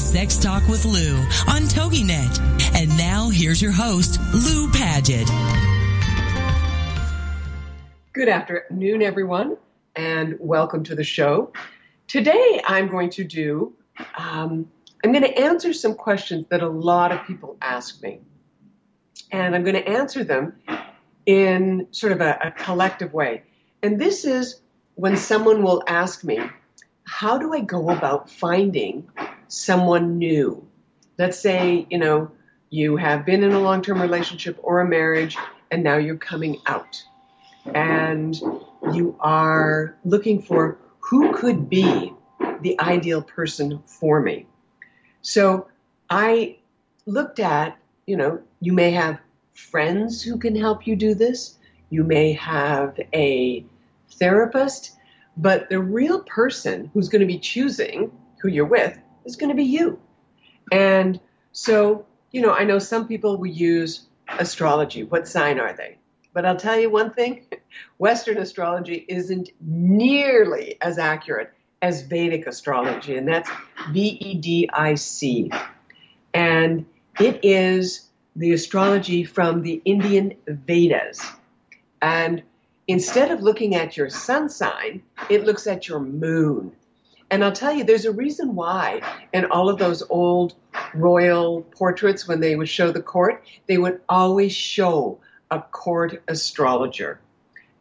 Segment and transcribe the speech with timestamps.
[0.00, 1.16] Sex Talk with Lou
[1.48, 2.40] on TogiNet.
[2.74, 5.28] And now here's your host, Lou Paget.
[8.12, 9.56] Good afternoon, everyone,
[9.94, 11.52] and welcome to the show.
[12.08, 13.74] Today I'm going to do,
[14.16, 14.68] um,
[15.04, 18.20] I'm going to answer some questions that a lot of people ask me.
[19.30, 20.54] And I'm going to answer them
[21.26, 23.42] in sort of a, a collective way.
[23.82, 24.60] And this is
[24.96, 26.40] when someone will ask me,
[27.04, 29.08] how do I go about finding
[29.50, 30.66] someone new?
[31.18, 32.30] Let's say, you know,
[32.70, 35.36] you have been in a long term relationship or a marriage
[35.70, 37.02] and now you're coming out
[37.74, 38.40] and
[38.92, 42.14] you are looking for who could be
[42.62, 44.46] the ideal person for me.
[45.22, 45.68] So
[46.08, 46.58] I
[47.06, 49.18] looked at, you know, you may have
[49.54, 51.58] friends who can help you do this,
[51.90, 53.64] you may have a
[54.12, 54.96] therapist,
[55.36, 59.56] but the real person who's going to be choosing who you're with is going to
[59.56, 59.98] be you.
[60.72, 61.20] And
[61.52, 64.06] so, you know, I know some people will use
[64.38, 65.02] astrology.
[65.02, 65.98] What sign are they?
[66.32, 67.46] But I'll tell you one thing
[67.98, 71.52] Western astrology isn't nearly as accurate
[71.82, 73.50] as Vedic astrology, and that's
[73.90, 75.50] V E D I C.
[76.34, 76.86] And
[77.18, 81.24] it is the astrology from the Indian Vedas.
[82.00, 82.42] And
[82.86, 86.72] instead of looking at your sun sign, it looks at your moon.
[87.30, 89.00] And I'll tell you, there's a reason why
[89.32, 90.54] in all of those old
[90.94, 95.20] royal portraits, when they would show the court, they would always show
[95.50, 97.20] a court astrologer.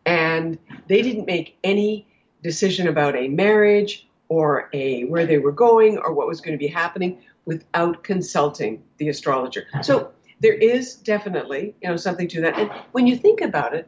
[0.06, 2.08] And they didn't make any
[2.44, 6.64] decision about a marriage or a where they were going or what was going to
[6.64, 9.66] be happening without consulting the astrologer.
[9.82, 12.58] So there is definitely, you know, something to that.
[12.58, 13.88] And when you think about it,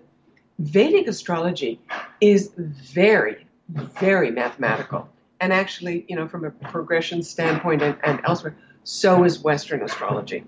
[0.59, 1.79] Vedic astrology
[2.19, 5.07] is very, very mathematical.
[5.41, 10.43] And actually, you know, from a progression standpoint and, and elsewhere, so is Western astrology.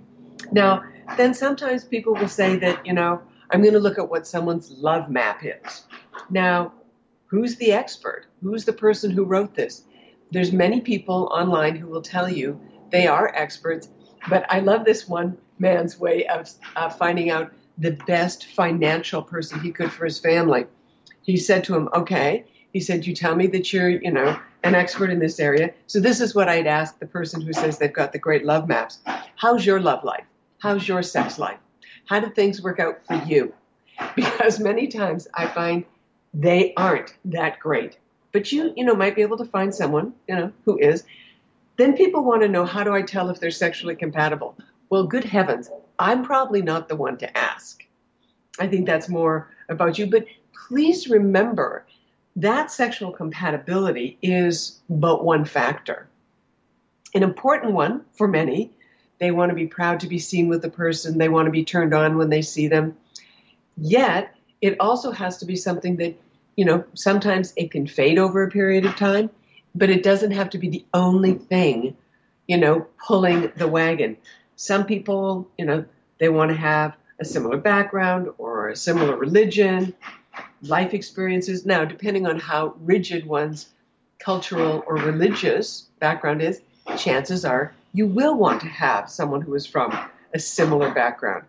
[0.51, 0.83] Now,
[1.17, 4.71] then sometimes people will say that, you know, I'm going to look at what someone's
[4.71, 5.83] love map is.
[6.29, 6.73] Now,
[7.25, 8.27] who's the expert?
[8.41, 9.83] Who's the person who wrote this?
[10.31, 12.59] There's many people online who will tell you
[12.91, 13.89] they are experts,
[14.29, 19.59] but I love this one man's way of uh, finding out the best financial person
[19.59, 20.65] he could for his family.
[21.23, 24.75] He said to him, "Okay." He said, "You tell me that you're, you know, an
[24.75, 25.73] expert in this area.
[25.88, 28.67] So this is what I'd ask the person who says they've got the great love
[28.67, 29.00] maps.
[29.35, 30.25] How's your love life?
[30.59, 31.59] How's your sex life?
[32.06, 33.53] How do things work out for you?
[34.16, 35.85] Because many times I find
[36.33, 37.97] they aren't that great.
[38.31, 41.03] But you, you know, might be able to find someone, you know, who is.
[41.78, 44.57] Then people want to know how do I tell if they're sexually compatible?
[44.89, 45.69] Well, good heavens,
[46.00, 47.83] I'm probably not the one to ask.
[48.59, 50.07] I think that's more about you.
[50.07, 50.25] But
[50.67, 51.85] please remember
[52.38, 56.07] that sexual compatibility is but one factor.
[57.13, 58.71] An important one for many.
[59.19, 61.63] They want to be proud to be seen with the person, they want to be
[61.63, 62.97] turned on when they see them.
[63.77, 66.16] Yet, it also has to be something that,
[66.55, 69.29] you know, sometimes it can fade over a period of time,
[69.75, 71.95] but it doesn't have to be the only thing,
[72.47, 74.18] you know, pulling the wagon.
[74.56, 75.85] Some people, you know,
[76.18, 79.94] they want to have a similar background or a similar religion
[80.62, 81.65] life experiences.
[81.65, 83.68] Now, depending on how rigid one's
[84.19, 86.62] cultural or religious background is,
[86.97, 89.97] chances are you will want to have someone who is from
[90.33, 91.45] a similar background.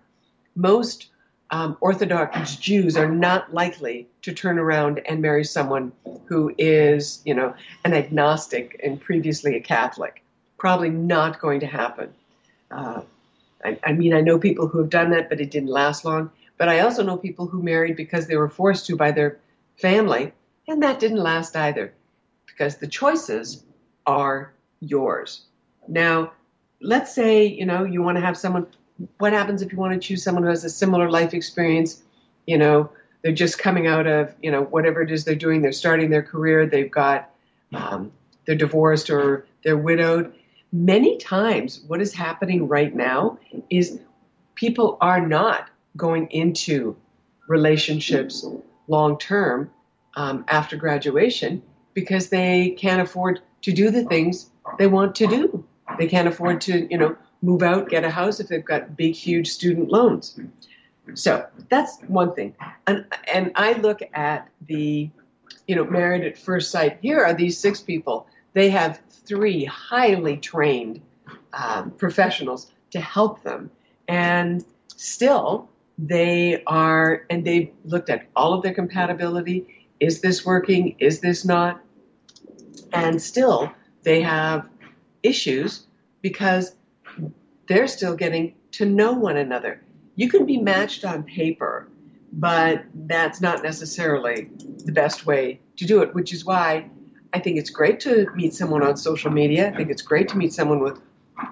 [0.55, 1.09] Most
[1.51, 5.93] um, Orthodox Jews are not likely to turn around and marry someone
[6.27, 7.55] who is, you know,
[7.85, 10.23] an agnostic and previously a Catholic.
[10.59, 12.13] Probably not going to happen.
[12.71, 13.03] Uh,
[13.65, 16.31] I, I mean, I know people who have done that, but it didn't last long.
[16.57, 19.41] But I also know people who married because they were forced to by their
[19.81, 20.33] family,
[20.69, 21.93] and that didn't last either
[22.47, 23.65] because the choices
[24.07, 25.43] are yours.
[25.89, 26.33] Now,
[26.81, 28.67] let's say, you know, you want to have someone,
[29.19, 32.03] what happens if you want to choose someone who has a similar life experience?
[32.47, 32.91] You know,
[33.23, 36.23] they're just coming out of, you know, whatever it is they're doing, they're starting their
[36.23, 37.31] career, they've got,
[37.73, 38.13] um,
[38.45, 40.35] they're divorced or they're widowed.
[40.73, 43.39] Many times, what is happening right now
[43.71, 43.99] is
[44.55, 46.97] people are not going into
[47.47, 48.45] relationships
[48.89, 49.71] long term
[50.17, 51.63] um, after graduation
[51.93, 55.65] because they can't afford to do the things they want to do.
[55.99, 59.15] They can't afford to, you know, move out, get a house if they've got big,
[59.15, 60.39] huge student loans.
[61.15, 62.55] So that's one thing.
[62.87, 65.11] And, and I look at the,
[65.67, 66.99] you know, married at first sight.
[67.03, 68.27] Here are these six people.
[68.55, 71.03] They have three highly trained
[71.53, 73.71] um, professionals to help them.
[74.09, 74.65] And
[74.97, 75.69] still,
[75.99, 79.89] they are, and they've looked at all of their compatibility.
[80.01, 80.97] Is this working?
[80.99, 81.81] Is this not?
[82.93, 84.69] And still, they have
[85.23, 85.87] issues
[86.21, 86.75] because
[87.69, 89.83] they're still getting to know one another.
[90.17, 91.89] You can be matched on paper,
[92.33, 94.51] but that's not necessarily
[94.85, 96.91] the best way to do it, which is why
[97.33, 99.71] I think it's great to meet someone on social media.
[99.73, 101.01] I think it's great to meet someone with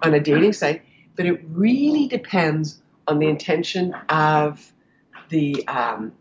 [0.02, 0.82] on a dating site,
[1.16, 4.72] but it really depends on the intention of
[5.28, 6.12] the um,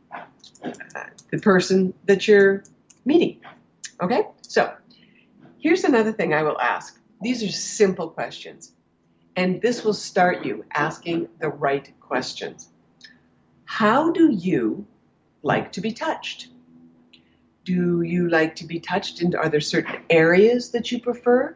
[1.31, 2.63] the person that you're
[3.05, 3.39] meeting.
[4.01, 4.73] Okay, so
[5.59, 6.99] here's another thing I will ask.
[7.21, 8.73] These are simple questions,
[9.35, 12.69] and this will start you asking the right questions.
[13.65, 14.85] How do you
[15.43, 16.49] like to be touched?
[17.63, 19.21] Do you like to be touched?
[19.21, 21.55] And are there certain areas that you prefer?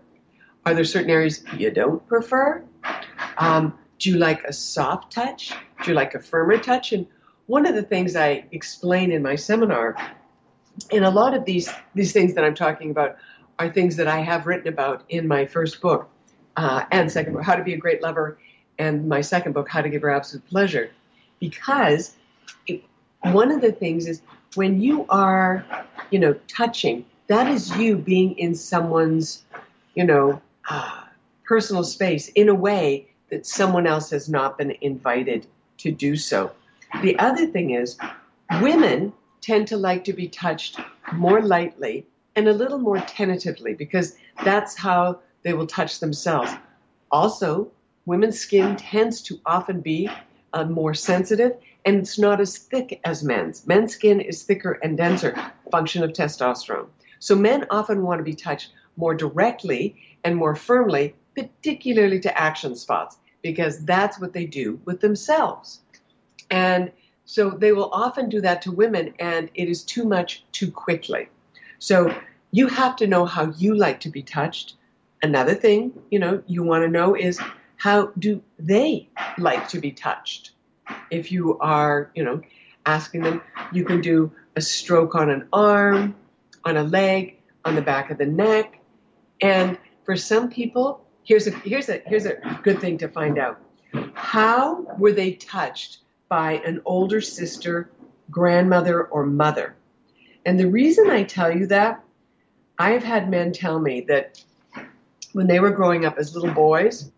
[0.66, 2.64] Are there certain areas you don't prefer?
[3.38, 5.54] Um, do you like a soft touch?
[5.84, 6.92] Do you like a firmer touch?
[6.92, 7.08] And
[7.48, 9.96] one of the things I explain in my seminar,
[10.92, 13.18] and a lot of these these things that I'm talking about
[13.60, 16.10] are things that I have written about in my first book
[16.58, 18.38] uh, and second book, How to Be a Great Lover,
[18.78, 20.92] and my second book, How to Give Her Absolute Pleasure,
[21.40, 22.16] because
[22.68, 22.84] it,
[23.22, 24.22] one of the things is
[24.56, 25.66] when you are,
[26.12, 29.44] you know, touching, that is you being in someone's,
[29.96, 31.04] you know, uh,
[31.46, 36.52] personal space in a way that someone else has not been invited to do so.
[37.02, 37.98] The other thing is,
[38.62, 40.80] women tend to like to be touched
[41.14, 42.06] more lightly
[42.36, 46.52] and a little more tentatively because that's how they will touch themselves.
[47.12, 47.72] Also,
[48.06, 50.10] women's skin tends to often be
[50.54, 51.56] uh, more sensitive
[51.86, 53.66] and it's not as thick as men's.
[53.68, 55.36] Men's skin is thicker and denser,
[55.72, 56.88] function of testosterone.
[57.20, 62.76] So men often want to be touched more directly and more firmly, particularly to action
[62.76, 65.82] spots because that's what they do with themselves.
[66.50, 66.92] And
[67.26, 71.28] so they will often do that to women, and it is too much too quickly.
[71.80, 72.16] So
[72.52, 74.76] you have to know how you like to be touched.
[75.22, 77.40] Another thing, you know, you want to know is
[77.78, 80.52] how do they like to be touched?
[81.10, 82.42] If you are, you know,
[82.86, 83.42] asking them,
[83.72, 86.16] you can do a stroke on an arm,
[86.64, 88.80] on a leg, on the back of the neck.
[89.42, 93.60] And for some people, here's a here's a here's a good thing to find out.
[94.14, 96.00] How were they touched
[96.30, 97.90] by an older sister,
[98.32, 99.76] grandmother, or mother?
[100.46, 102.04] And the reason I tell you that,
[102.78, 104.44] I've had men tell me that
[105.34, 107.12] when they were growing up as little boys,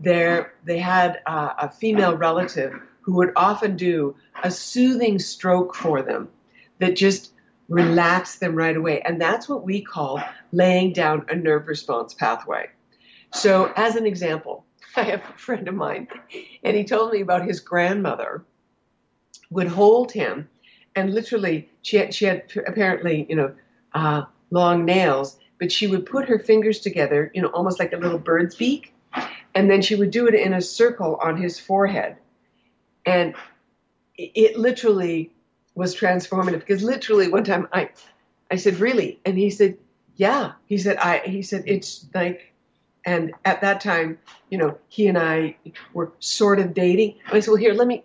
[0.00, 6.28] there they had a female relative who would often do a soothing stroke for them
[6.78, 7.32] that just
[7.68, 9.00] relaxed them right away.
[9.00, 10.22] And that's what we call
[10.52, 12.68] laying down a nerve response pathway.
[13.34, 14.64] So, as an example,
[14.96, 16.08] I have a friend of mine,
[16.62, 18.44] and he told me about his grandmother
[19.50, 20.48] would hold him,
[20.94, 23.54] and literally, she had, she had apparently, you know,
[23.94, 27.96] uh, long nails, but she would put her fingers together, you know, almost like a
[27.96, 28.94] little bird's beak,
[29.54, 32.16] and then she would do it in a circle on his forehead.
[33.04, 33.34] And
[34.16, 35.32] it literally
[35.74, 37.90] was transformative because literally one time I,
[38.50, 39.20] I said, really?
[39.24, 39.78] And he said,
[40.16, 40.52] yeah.
[40.66, 42.51] He said, I, he said, it's like
[43.04, 44.18] and at that time,
[44.48, 45.56] you know, he and I
[45.92, 47.16] were sort of dating.
[47.26, 48.04] I said, well, here, let me,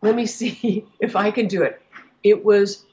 [0.00, 1.80] let me see if I can do it.
[2.22, 2.84] It was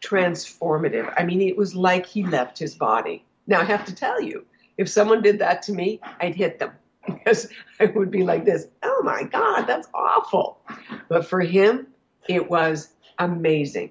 [0.00, 1.12] transformative.
[1.16, 3.24] I mean, it was like he left his body.
[3.46, 4.44] Now, I have to tell you,
[4.78, 6.72] if someone did that to me, I'd hit them
[7.06, 7.48] because
[7.80, 10.58] I would be like this, oh my God, that's awful.
[11.08, 11.88] But for him,
[12.28, 12.88] it was
[13.18, 13.90] amazing.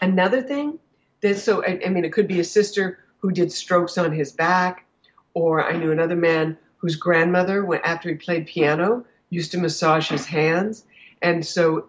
[0.00, 0.78] Another thing
[1.20, 4.32] that, so, I, I mean, it could be a sister who did strokes on his
[4.32, 4.86] back
[5.34, 10.26] or I knew another man whose grandmother, after he played piano, used to massage his
[10.26, 10.84] hands.
[11.22, 11.86] And so,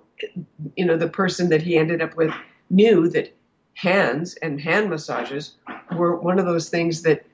[0.76, 2.34] you know, the person that he ended up with
[2.70, 3.36] knew that
[3.74, 5.56] hands and hand massages
[5.96, 7.26] were one of those things that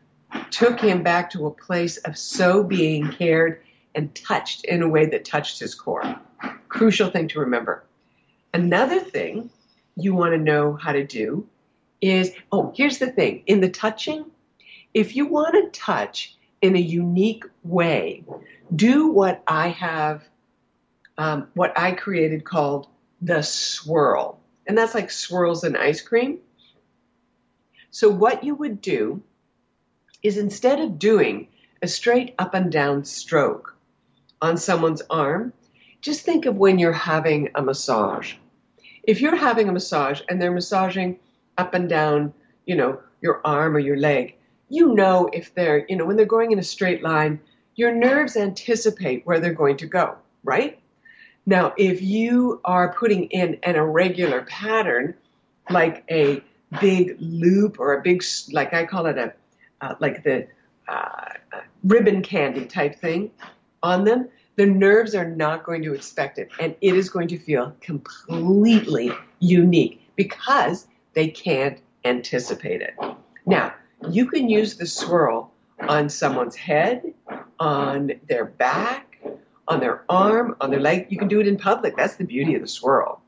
[0.51, 3.61] took him back to a place of so being cared
[3.95, 6.19] and touched in a way that touched his core.
[6.69, 7.83] Crucial thing to remember.
[8.53, 9.49] Another thing
[9.95, 11.47] you want to know how to do
[12.01, 14.25] is oh, here's the thing in the touching,
[14.93, 18.23] if you want to touch in a unique way,
[18.75, 20.23] do what I have,
[21.17, 22.87] um, what I created called
[23.21, 24.39] the swirl.
[24.67, 26.39] And that's like swirls in ice cream.
[27.91, 29.23] So, what you would do
[30.21, 31.47] is instead of doing
[31.81, 33.75] a straight up and down stroke
[34.41, 35.53] on someone's arm,
[36.01, 38.35] just think of when you're having a massage.
[39.03, 41.19] If you're having a massage and they're massaging
[41.57, 42.33] up and down,
[42.65, 44.35] you know, your arm or your leg,
[44.69, 47.39] you know if they're, you know, when they're going in a straight line,
[47.75, 50.79] your nerves anticipate where they're going to go, right?
[51.45, 55.15] Now, if you are putting in an irregular pattern,
[55.69, 56.43] like a
[56.79, 59.33] big loop or a big, like I call it a,
[59.81, 60.47] uh, like the
[60.87, 61.29] uh,
[61.83, 63.31] ribbon candy type thing
[63.81, 66.49] on them, the nerves are not going to expect it.
[66.59, 72.95] And it is going to feel completely unique because they can't anticipate it.
[73.45, 73.73] Now,
[74.09, 75.51] you can use the swirl
[75.87, 77.13] on someone's head,
[77.59, 79.21] on their back,
[79.67, 81.07] on their arm, on their leg.
[81.09, 81.95] You can do it in public.
[81.95, 83.21] That's the beauty of the swirl.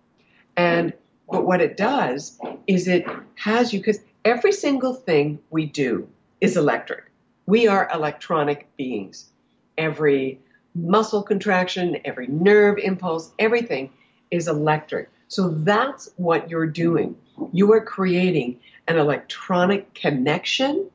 [0.57, 0.93] And
[1.29, 2.37] but what it does
[2.67, 6.09] is it has you because every single thing we do
[6.41, 7.05] is electric.
[7.45, 9.29] We are electronic beings.
[9.77, 10.39] Every
[10.75, 13.91] muscle contraction, every nerve impulse, everything
[14.29, 15.09] is electric.
[15.27, 17.15] So that's what you're doing.
[17.51, 20.89] You are creating an electronic connection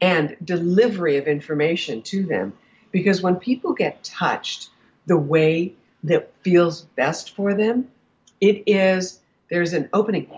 [0.00, 2.52] and delivery of information to them.
[2.92, 4.70] Because when people get touched
[5.06, 5.74] the way
[6.04, 7.88] that feels best for them,
[8.40, 9.20] it is,
[9.50, 10.28] there's an opening.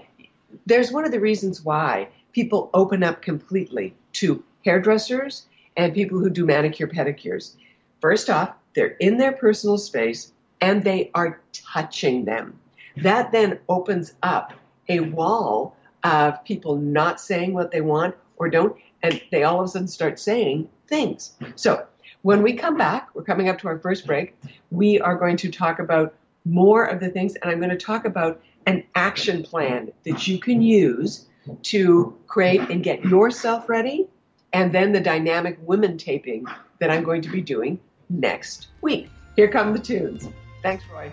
[0.65, 5.47] There's one of the reasons why people open up completely to hairdressers
[5.77, 7.53] and people who do manicure pedicures.
[8.01, 12.59] First off, they're in their personal space and they are touching them.
[12.97, 14.53] That then opens up
[14.89, 19.67] a wall of people not saying what they want or don't, and they all of
[19.67, 21.33] a sudden start saying things.
[21.57, 21.87] So
[22.23, 24.37] when we come back, we're coming up to our first break,
[24.71, 26.15] we are going to talk about
[26.45, 30.39] more of the things, and I'm going to talk about an action plan that you
[30.39, 31.27] can use
[31.63, 34.09] to create and get yourself ready
[34.53, 36.47] and then the dynamic women taping
[36.81, 37.79] that I'm going to be doing
[38.09, 39.11] next week.
[39.37, 40.29] Here come the tunes.
[40.63, 41.13] Thanks, Roy.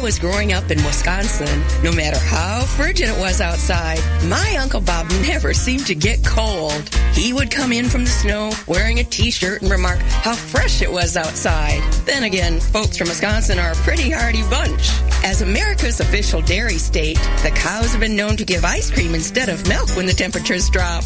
[0.00, 5.10] was growing up in Wisconsin, no matter how frigid it was outside, my Uncle Bob
[5.22, 6.88] never seemed to get cold.
[7.12, 10.90] He would come in from the snow wearing a t-shirt and remark how fresh it
[10.90, 11.82] was outside.
[12.04, 14.90] Then again, folks from Wisconsin are a pretty hardy bunch.
[15.24, 19.48] As America's official dairy state, the cows have been known to give ice cream instead
[19.48, 21.04] of milk when the temperatures drop.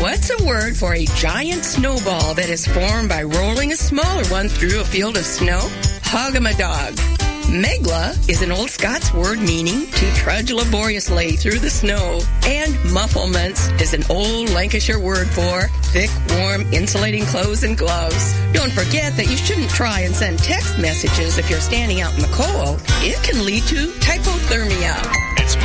[0.00, 4.48] What's a word for a giant snowball that is formed by rolling a smaller one
[4.48, 5.60] through a field of snow?
[6.02, 7.15] Hug 'em a dog.
[7.46, 12.20] Megla is an old Scots word meaning to trudge laboriously through the snow.
[12.44, 18.34] And mufflements is an old Lancashire word for thick, warm, insulating clothes and gloves.
[18.52, 22.20] Don't forget that you shouldn't try and send text messages if you're standing out in
[22.20, 22.80] the cold.
[23.02, 24.96] It can lead to hypothermia.
[25.38, 25.56] It's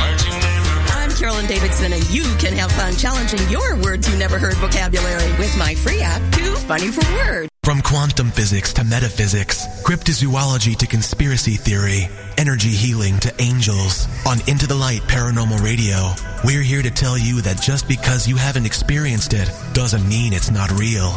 [0.94, 5.30] I'm Carolyn Davidson, and you can have fun challenging your words you never heard vocabulary
[5.32, 7.51] with my free app, Too Funny for Words.
[7.64, 14.66] From quantum physics to metaphysics, cryptozoology to conspiracy theory, energy healing to angels, on Into
[14.66, 16.12] the Light Paranormal Radio,
[16.44, 20.50] we're here to tell you that just because you haven't experienced it doesn't mean it's
[20.50, 21.14] not real.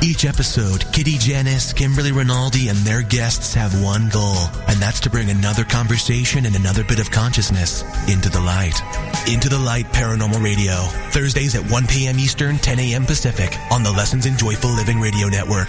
[0.00, 4.36] Each episode, Kitty Janice, Kimberly Rinaldi, and their guests have one goal,
[4.68, 8.80] and that's to bring another conversation and another bit of consciousness into the light.
[9.26, 10.76] Into the Light Paranormal Radio,
[11.10, 12.20] Thursdays at 1 p.m.
[12.20, 13.04] Eastern, 10 a.m.
[13.04, 15.68] Pacific, on the Lessons in Joyful Living Radio Network.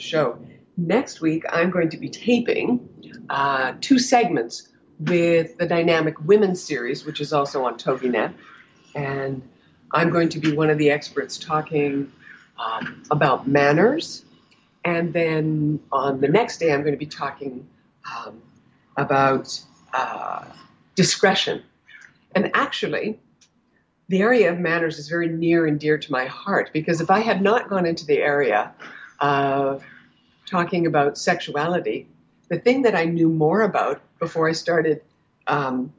[0.00, 0.38] Show.
[0.76, 2.88] Next week, I'm going to be taping
[3.28, 8.34] uh, two segments with the Dynamic Women series, which is also on TogiNet.
[8.94, 9.42] And
[9.92, 12.12] I'm going to be one of the experts talking
[12.58, 14.24] um, about manners.
[14.84, 17.66] And then on the next day, I'm going to be talking
[18.10, 18.42] um,
[18.96, 19.60] about
[19.92, 20.44] uh,
[20.94, 21.62] discretion.
[22.34, 23.18] And actually,
[24.08, 27.20] the area of manners is very near and dear to my heart because if I
[27.20, 28.72] had not gone into the area
[29.20, 29.84] of
[30.50, 32.08] talking about sexuality,
[32.48, 35.02] the thing that I knew more about before I started
[35.46, 35.92] um,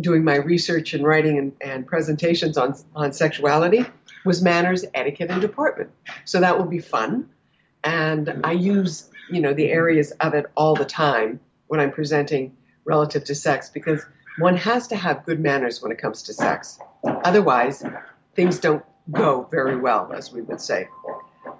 [0.00, 3.84] doing my research and writing and, and, presentations on, on sexuality
[4.24, 5.90] was manners, etiquette, and deportment.
[6.24, 7.28] So that will be fun.
[7.82, 12.56] And I use, you know, the areas of it all the time when I'm presenting
[12.84, 14.04] relative to sex because
[14.38, 16.78] one has to have good manners when it comes to sex.
[17.04, 17.84] Otherwise,
[18.34, 20.88] things don't go very well, as we would say.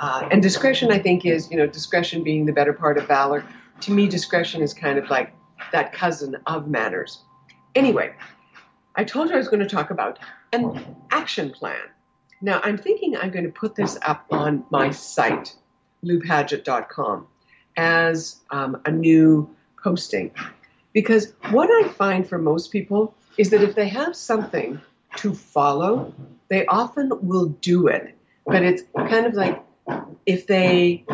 [0.01, 3.45] Uh, and discretion, I think, is, you know, discretion being the better part of valor.
[3.83, 5.33] To me, discretion is kind of like
[5.73, 7.23] that cousin of manners.
[7.75, 8.15] Anyway,
[8.97, 10.19] I told you I was going to talk about
[10.53, 11.81] an action plan.
[12.41, 15.57] Now, I'm thinking I'm going to put this up on my site,
[16.05, 17.27] loupaget.com,
[17.77, 19.49] as um, a new
[19.83, 20.31] posting.
[20.93, 24.81] Because what I find for most people is that if they have something
[25.17, 26.15] to follow,
[26.49, 28.15] they often will do it.
[28.47, 29.63] But it's kind of like
[30.27, 31.05] if they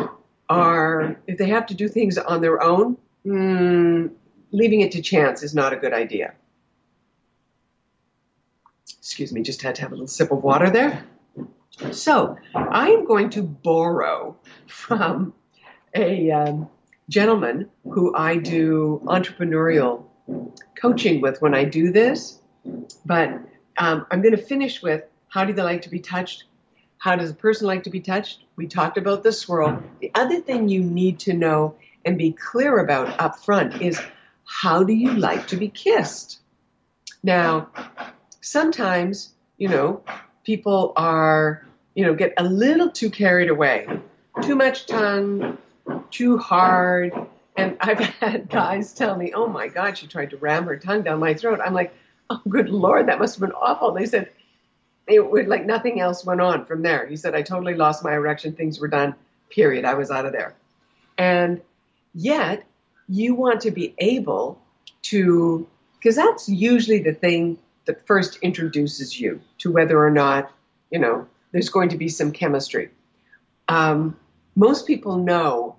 [0.49, 4.11] are, if they have to do things on their own, mm,
[4.51, 6.33] leaving it to chance is not a good idea.
[8.99, 11.05] Excuse me, just had to have a little sip of water there.
[11.91, 14.37] So, I am going to borrow
[14.67, 15.33] from
[15.95, 16.69] a um,
[17.09, 20.05] gentleman who I do entrepreneurial
[20.79, 22.39] coaching with when I do this.
[23.05, 23.39] But
[23.77, 26.43] um, I'm going to finish with how do they like to be touched?
[27.01, 28.43] How does a person like to be touched?
[28.55, 29.81] We talked about the swirl.
[30.01, 31.73] The other thing you need to know
[32.05, 33.99] and be clear about up front is
[34.45, 36.41] how do you like to be kissed?
[37.23, 37.69] Now,
[38.41, 40.03] sometimes, you know,
[40.43, 43.87] people are, you know, get a little too carried away.
[44.43, 45.57] Too much tongue,
[46.11, 47.13] too hard.
[47.57, 51.01] And I've had guys tell me, oh my God, she tried to ram her tongue
[51.01, 51.61] down my throat.
[51.65, 51.95] I'm like,
[52.29, 53.91] oh, good Lord, that must have been awful.
[53.91, 54.29] They said,
[55.07, 57.05] it would like nothing else went on from there.
[57.07, 58.53] He said, I totally lost my erection.
[58.53, 59.15] Things were done.
[59.49, 59.85] Period.
[59.85, 60.55] I was out of there.
[61.17, 61.61] And
[62.13, 62.63] yet,
[63.07, 64.61] you want to be able
[65.03, 70.51] to, because that's usually the thing that first introduces you to whether or not,
[70.89, 72.89] you know, there's going to be some chemistry.
[73.67, 74.17] Um,
[74.55, 75.75] most people know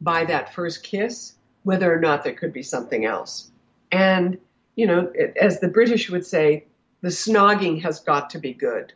[0.00, 3.50] by that first kiss whether or not there could be something else.
[3.90, 4.38] And,
[4.76, 6.64] you know, as the British would say,
[7.04, 8.94] the snogging has got to be good.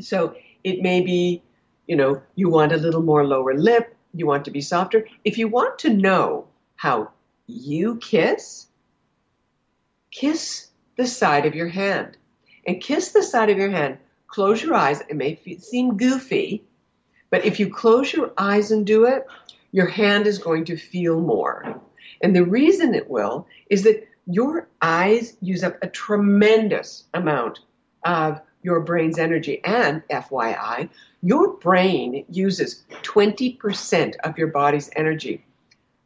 [0.00, 0.34] So
[0.64, 1.44] it may be,
[1.86, 5.06] you know, you want a little more lower lip, you want to be softer.
[5.24, 7.12] If you want to know how
[7.46, 8.66] you kiss,
[10.10, 12.16] kiss the side of your hand.
[12.66, 13.98] And kiss the side of your hand.
[14.26, 15.00] Close your eyes.
[15.08, 16.64] It may seem goofy,
[17.30, 19.24] but if you close your eyes and do it,
[19.70, 21.80] your hand is going to feel more.
[22.20, 27.60] And the reason it will is that your eyes use up a tremendous amount
[28.04, 29.60] of your brain's energy.
[29.64, 30.90] And FYI,
[31.22, 35.44] your brain uses 20% of your body's energy,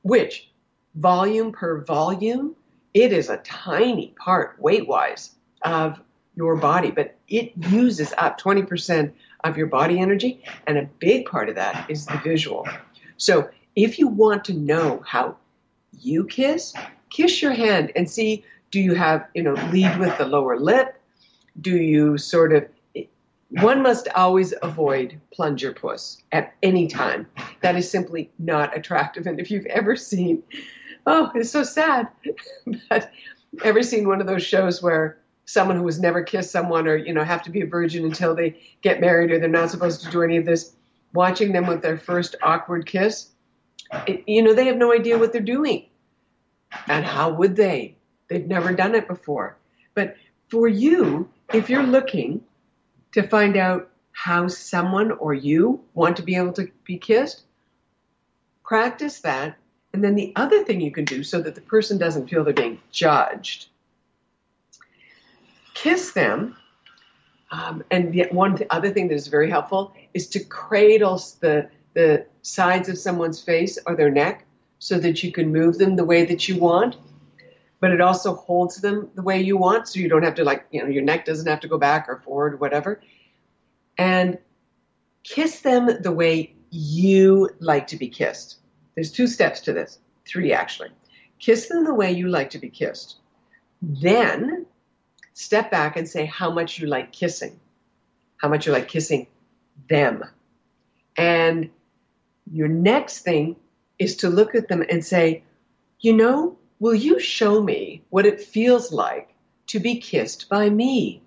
[0.02, 0.48] which
[0.94, 2.54] volume per volume,
[2.94, 5.32] it is a tiny part weight wise
[5.62, 6.00] of
[6.36, 9.12] your body, but it uses up 20%
[9.44, 10.44] of your body energy.
[10.66, 12.66] And a big part of that is the visual.
[13.16, 15.36] So if you want to know how
[15.98, 16.74] you kiss,
[17.12, 20.98] kiss your hand and see do you have, you know, lead with the lower lip?
[21.60, 22.66] Do you sort of,
[23.50, 27.26] one must always avoid plunger puss at any time.
[27.60, 29.26] That is simply not attractive.
[29.26, 30.42] And if you've ever seen,
[31.06, 32.08] oh, it's so sad,
[32.88, 33.12] but
[33.62, 37.12] ever seen one of those shows where someone who has never kissed someone or, you
[37.12, 40.10] know, have to be a virgin until they get married or they're not supposed to
[40.10, 40.74] do any of this,
[41.12, 43.28] watching them with their first awkward kiss,
[44.06, 45.84] it, you know, they have no idea what they're doing.
[46.88, 47.96] And how would they?
[48.28, 49.56] They've never done it before.
[49.94, 50.16] But
[50.48, 52.42] for you, if you're looking
[53.12, 57.42] to find out how someone or you want to be able to be kissed,
[58.64, 59.56] practice that.
[59.92, 62.54] And then the other thing you can do so that the person doesn't feel they're
[62.54, 63.66] being judged,
[65.74, 66.56] kiss them.
[67.50, 72.24] Um, and the one other thing that is very helpful is to cradle the the
[72.40, 74.46] sides of someone's face or their neck
[74.82, 76.96] so that you can move them the way that you want.
[77.78, 80.66] But it also holds them the way you want, so you don't have to, like,
[80.72, 83.00] you know, your neck doesn't have to go back or forward or whatever.
[83.96, 84.38] And
[85.22, 88.56] kiss them the way you like to be kissed.
[88.96, 90.88] There's two steps to this, three actually.
[91.38, 93.18] Kiss them the way you like to be kissed.
[93.80, 94.66] Then
[95.32, 97.60] step back and say how much you like kissing,
[98.36, 99.28] how much you like kissing
[99.88, 100.24] them.
[101.16, 101.70] And
[102.52, 103.54] your next thing
[104.02, 105.44] is to look at them and say,
[106.00, 109.34] you know, will you show me what it feels like
[109.68, 111.22] to be kissed by me?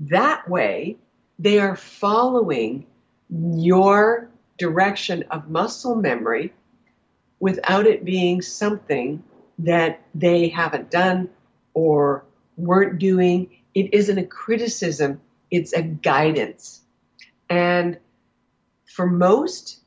[0.00, 0.96] That way,
[1.38, 2.86] they are following
[3.28, 6.52] your direction of muscle memory
[7.40, 9.22] without it being something
[9.58, 11.28] that they haven't done
[11.74, 12.24] or
[12.56, 13.50] weren't doing.
[13.74, 16.80] It isn't a criticism, it's a guidance.
[17.50, 17.98] And
[18.86, 19.80] for most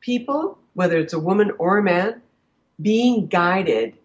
[0.00, 2.20] people, whether it's a woman or a man,
[2.80, 3.96] being guided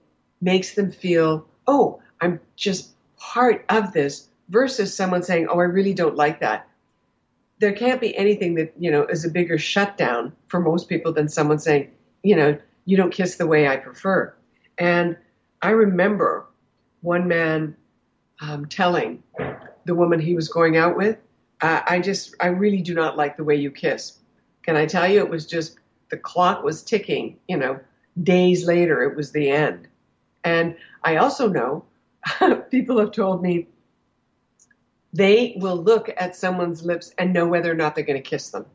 [0.42, 5.94] makes them feel, oh, I'm just part of this, versus someone saying, oh, I really
[5.94, 6.68] don't like that.
[7.60, 11.28] There can't be anything that, you know, is a bigger shutdown for most people than
[11.28, 11.92] someone saying,
[12.24, 14.34] you know, you don't kiss the way I prefer.
[14.78, 15.18] And
[15.62, 16.48] I remember
[17.02, 17.76] one man
[18.42, 19.22] um, telling
[19.86, 21.18] the woman he was going out with,
[21.62, 24.18] I just, I really do not like the way you kiss.
[24.64, 25.78] Can I tell you, it was just,
[26.10, 27.80] the clock was ticking, you know,
[28.22, 29.88] days later, it was the end.
[30.44, 31.86] And I also know
[32.72, 33.68] people have told me
[35.14, 38.50] they will look at someone's lips and know whether or not they're going to kiss
[38.50, 38.66] them.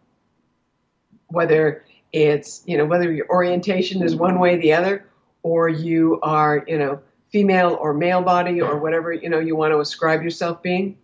[1.29, 5.07] Whether it's, you know, whether your orientation is one way or the other,
[5.43, 9.73] or you are, you know, female or male body or whatever, you know, you want
[9.73, 10.97] to ascribe yourself being.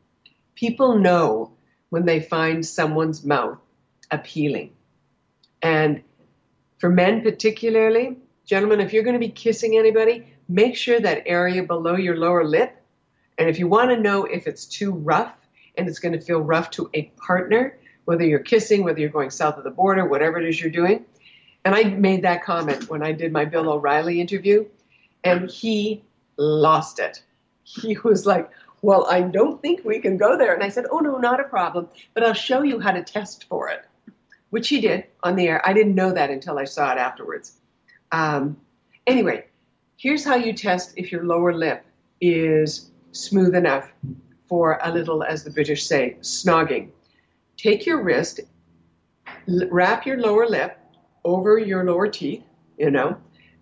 [0.55, 1.53] People know
[1.91, 3.59] when they find someone's mouth
[4.11, 4.73] appealing.
[5.63, 6.03] And
[6.81, 8.17] for men particularly,
[8.47, 12.43] gentlemen, if you're going to be kissing anybody, make sure that area below your lower
[12.43, 12.75] lip.
[13.39, 15.35] And if you want to know if it's too rough
[15.77, 19.31] and it's going to feel rough to a partner, whether you're kissing, whether you're going
[19.31, 21.05] south of the border, whatever it is you're doing.
[21.67, 24.67] And I made that comment when I did my Bill O'Reilly interview,
[25.23, 26.03] and he
[26.39, 27.23] lost it.
[27.63, 30.55] He was like, Well, I don't think we can go there.
[30.55, 33.45] And I said, Oh, no, not a problem, but I'll show you how to test
[33.45, 33.85] for it
[34.51, 35.67] which he did on the air.
[35.67, 37.57] I didn't know that until I saw it afterwards.
[38.13, 38.57] Um,
[39.07, 39.47] anyway,
[39.97, 41.85] here's how you test if your lower lip
[42.21, 43.93] is smooth enough
[44.49, 46.91] for a little, as the British say, snogging.
[47.57, 48.41] Take your wrist,
[49.47, 50.79] wrap your lower lip
[51.25, 52.43] over your lower teeth,
[52.79, 53.17] you know,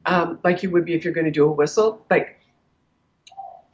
[0.06, 2.40] um, like you would be if you're going to do a whistle, like,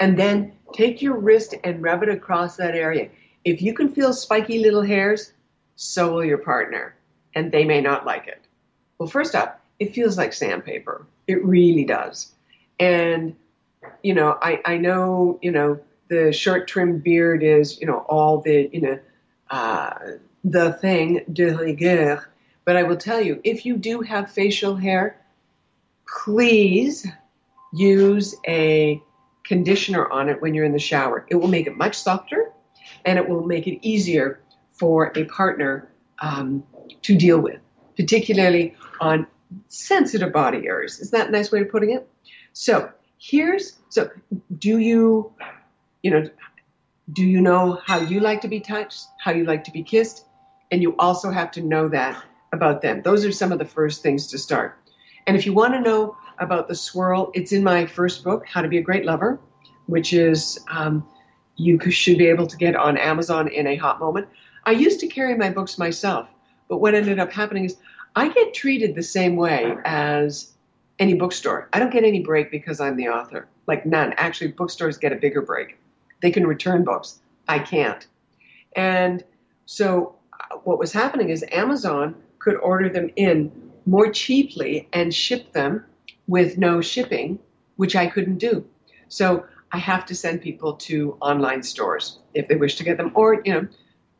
[0.00, 3.09] and then take your wrist and rub it across that area.
[3.44, 5.33] If you can feel spiky little hairs,
[5.77, 6.96] so will your partner
[7.35, 8.44] and they may not like it.
[8.99, 11.07] Well, first up, it feels like sandpaper.
[11.27, 12.33] It really does.
[12.79, 13.35] And,
[14.03, 18.40] you know, I, I know, you know, the short trimmed beard is, you know, all
[18.40, 18.99] the, you know,
[19.51, 19.94] uh,
[20.44, 22.25] the thing de rigueur.
[22.64, 25.20] But I will tell you, if you do have facial hair,
[26.25, 27.07] please
[27.73, 29.03] use a
[29.44, 31.27] conditioner on it when you're in the shower.
[31.29, 32.53] It will make it much softer
[33.05, 34.40] and it will make it easier
[34.73, 35.88] for a partner
[36.20, 36.64] um,
[37.03, 37.61] to deal with,
[37.97, 39.27] particularly on
[39.68, 41.01] sensitive body areas.
[41.01, 42.09] Is that a nice way of putting it?
[42.53, 44.11] So here's so
[44.59, 45.33] do you
[46.03, 46.29] you know
[47.12, 50.25] do you know how you like to be touched, how you like to be kissed,
[50.70, 53.03] and you also have to know that about them.
[53.03, 54.79] Those are some of the first things to start.
[55.27, 58.62] And if you want to know about the swirl, it's in my first book, How
[58.62, 59.40] to Be a Great Lover,
[59.87, 61.07] which is um,
[61.57, 64.29] you should be able to get on Amazon in a hot moment.
[64.64, 66.29] I used to carry my books myself,
[66.68, 67.77] but what ended up happening is
[68.16, 70.53] I get treated the same way as
[70.98, 71.68] any bookstore.
[71.72, 73.48] I don't get any break because I'm the author.
[73.66, 74.12] Like none.
[74.16, 75.79] Actually, bookstores get a bigger break.
[76.20, 77.18] They can return books.
[77.48, 78.07] I can't.
[78.77, 79.24] And
[79.66, 83.50] so uh, what was happening is Amazon could order them in
[83.87, 85.85] more cheaply and ship them
[86.27, 87.38] with no shipping,
[87.77, 88.64] which I couldn't do.
[89.09, 93.12] So I have to send people to online stores if they wish to get them,
[93.14, 93.68] or you know,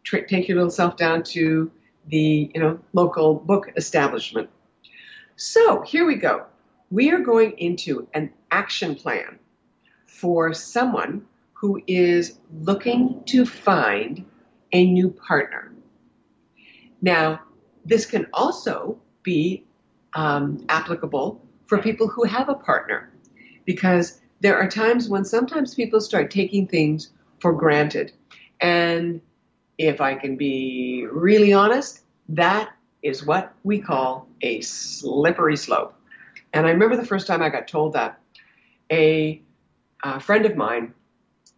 [0.03, 1.71] tr- take your little self down to
[2.09, 4.51] the you know local book establishment.
[5.37, 6.47] So here we go.
[6.91, 9.39] We are going into an action plan
[10.07, 14.25] for someone who is looking to find
[14.73, 15.73] a new partner.
[17.01, 17.41] Now,
[17.85, 19.65] this can also be
[20.15, 23.13] um, applicable for people who have a partner
[23.65, 28.13] because there are times when sometimes people start taking things for granted.
[28.61, 29.21] And
[29.79, 35.95] if I can be really honest, that is what we call a slippery slope.
[36.53, 38.21] And I remember the first time I got told that
[38.91, 39.43] a,
[40.03, 40.95] a friend of mine,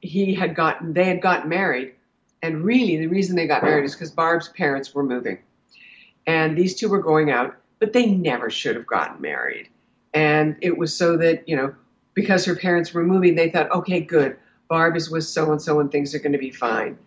[0.01, 1.95] he had gotten, they had gotten married,
[2.43, 5.39] and really the reason they got married is because Barb's parents were moving,
[6.27, 9.69] and these two were going out, but they never should have gotten married.
[10.15, 11.75] And it was so that you know,
[12.15, 14.37] because her parents were moving, they thought, okay, good,
[14.69, 16.99] Barb is with so and so, and things are going to be fine.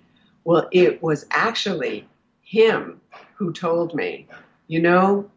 [0.44, 2.08] Well, it was actually
[2.42, 3.02] him
[3.36, 4.28] who told me,
[4.68, 5.30] you know,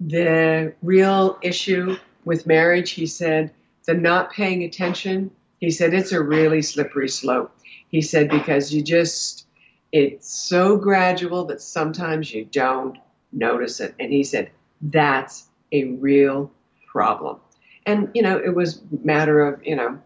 [0.00, 3.52] the real issue with marriage, he said,
[3.86, 7.56] the not paying attention, he said, it's a really slippery slope.
[7.88, 9.46] He said, because you just,
[9.92, 12.98] it's so gradual that sometimes you don't
[13.32, 13.94] notice it.
[13.98, 14.50] And he said,
[14.82, 16.50] that's a real
[16.86, 17.38] problem.
[17.86, 19.98] And, you know, it was matter of, you know,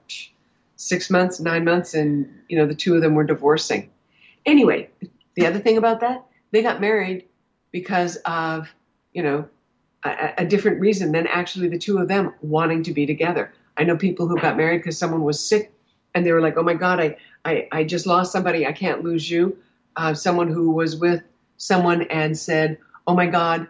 [0.76, 3.90] six months, nine months, and, you know, the two of them were divorcing.
[4.46, 4.90] Anyway,
[5.35, 7.26] the other thing about that, they got married
[7.70, 8.68] because of,
[9.12, 9.48] you know,
[10.05, 13.53] a, a, different reason than actually the two of them wanting to be together.
[13.76, 15.72] I know people who got married because someone was sick
[16.14, 18.66] and they were like, oh my God, I, I, I just lost somebody.
[18.66, 19.59] I can't lose you.
[19.96, 21.22] Uh, someone who was with
[21.57, 23.68] someone and said, oh my God,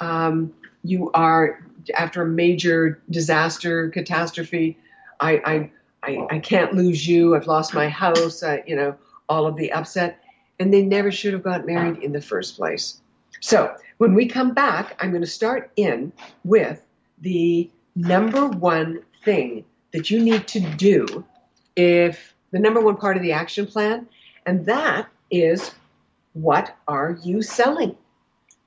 [0.00, 4.78] um, you are, after a major disaster, catastrophe,
[5.20, 5.70] I, I,
[6.02, 7.36] I, I can't lose you.
[7.36, 8.96] I've lost my house, you know,
[9.28, 10.22] all of the upset.
[10.58, 13.00] And they never should have got married in the first place.
[13.40, 16.12] So when we come back, I'm going to start in
[16.44, 16.82] with
[17.20, 21.24] the number one thing that you need to do
[21.76, 24.08] if the number one part of the action plan,
[24.46, 25.72] and that is
[26.32, 27.96] what are you selling?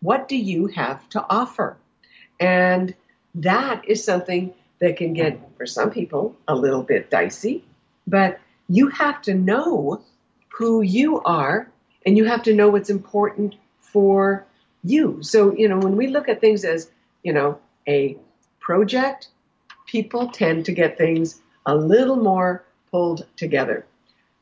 [0.01, 1.77] What do you have to offer?
[2.39, 2.93] And
[3.35, 7.63] that is something that can get, for some people, a little bit dicey,
[8.07, 10.01] but you have to know
[10.61, 11.67] who you are
[12.05, 14.45] and you have to know what's important for
[14.83, 15.23] you.
[15.23, 16.89] So, you know, when we look at things as,
[17.23, 18.15] you know, a
[18.59, 19.29] project,
[19.87, 23.87] people tend to get things a little more pulled together.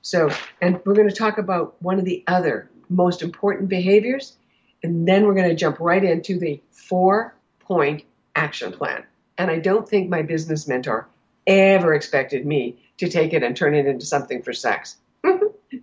[0.02, 0.30] So,
[0.62, 4.36] and we're going to talk about one of the other most important behaviors,
[4.84, 8.04] and then we're going to jump right into the four point
[8.36, 9.06] action plan.
[9.38, 11.08] And I don't think my business mentor
[11.48, 14.98] ever expected me to take it and turn it into something for sex.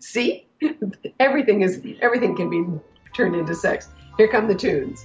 [0.01, 0.47] See?
[1.21, 2.65] everything is everything can be
[3.15, 3.89] turned into sex.
[4.17, 5.05] Here come the tunes.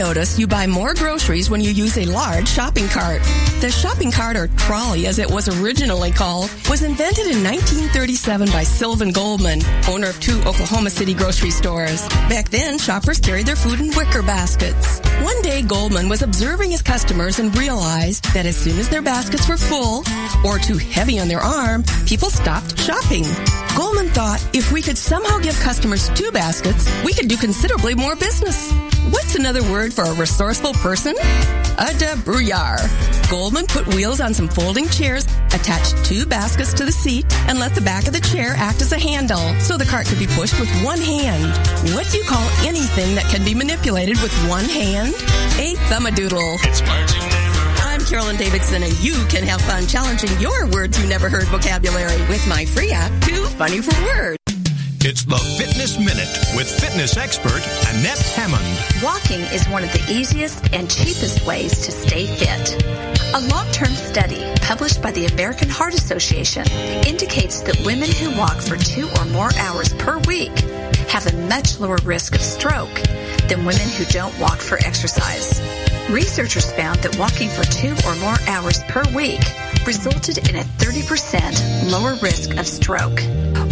[0.00, 3.20] notice you buy more groceries when you use a large shopping cart.
[3.60, 8.62] The shopping cart, or trolley as it was originally called, was invented in 1937 by
[8.62, 12.08] Sylvan Goldman, owner of two Oklahoma City grocery stores.
[12.32, 15.00] Back then, shoppers carried their food in wicker baskets.
[15.20, 19.48] One day, Goldman was observing his customers and realized that as soon as their baskets
[19.50, 20.02] were full
[20.46, 23.26] or too heavy on their arm, people stopped shopping.
[23.76, 28.16] Goldman thought if we could somehow give customers two baskets, we could do considerably more
[28.16, 28.72] business.
[29.10, 31.16] What's another word for a resourceful person?
[31.16, 33.30] A debrouillard.
[33.30, 37.74] Goldman put wheels on some folding chairs, attached two baskets to the seat, and let
[37.74, 40.58] the back of the chair act as a handle so the cart could be pushed
[40.60, 41.44] with one hand.
[41.94, 45.14] What do you call anything that can be manipulated with one hand?
[45.58, 46.58] A thumbadoodle.
[46.64, 46.80] It's
[48.00, 52.16] I'm Carolyn Davidson, and you can have fun challenging your words you never heard vocabulary
[52.30, 54.38] with my free app, Too Funny for Words.
[55.04, 57.60] It's the Fitness Minute with fitness expert
[57.90, 58.64] Annette Hammond.
[59.04, 62.82] Walking is one of the easiest and cheapest ways to stay fit.
[63.34, 66.66] A long-term study published by the American Heart Association
[67.06, 70.58] indicates that women who walk for two or more hours per week
[71.10, 72.94] have a much lower risk of stroke
[73.48, 75.60] than women who don't walk for exercise.
[76.10, 79.40] Researchers found that walking for two or more hours per week
[79.86, 83.20] resulted in a 30% lower risk of stroke.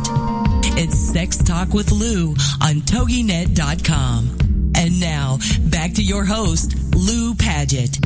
[0.78, 4.74] It's Sex Talk with Lou on TogiNet.com.
[4.76, 5.40] And now,
[5.72, 7.98] back to your host, Lou Paget.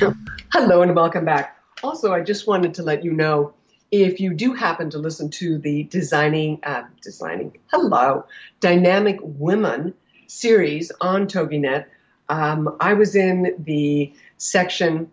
[0.50, 1.58] Hello and welcome back.
[1.82, 3.52] Also, I just wanted to let you know
[3.92, 8.24] if you do happen to listen to the designing, uh, designing, hello,
[8.58, 9.92] dynamic women
[10.26, 11.84] series on TogiNet,
[12.30, 15.10] um, I was in the section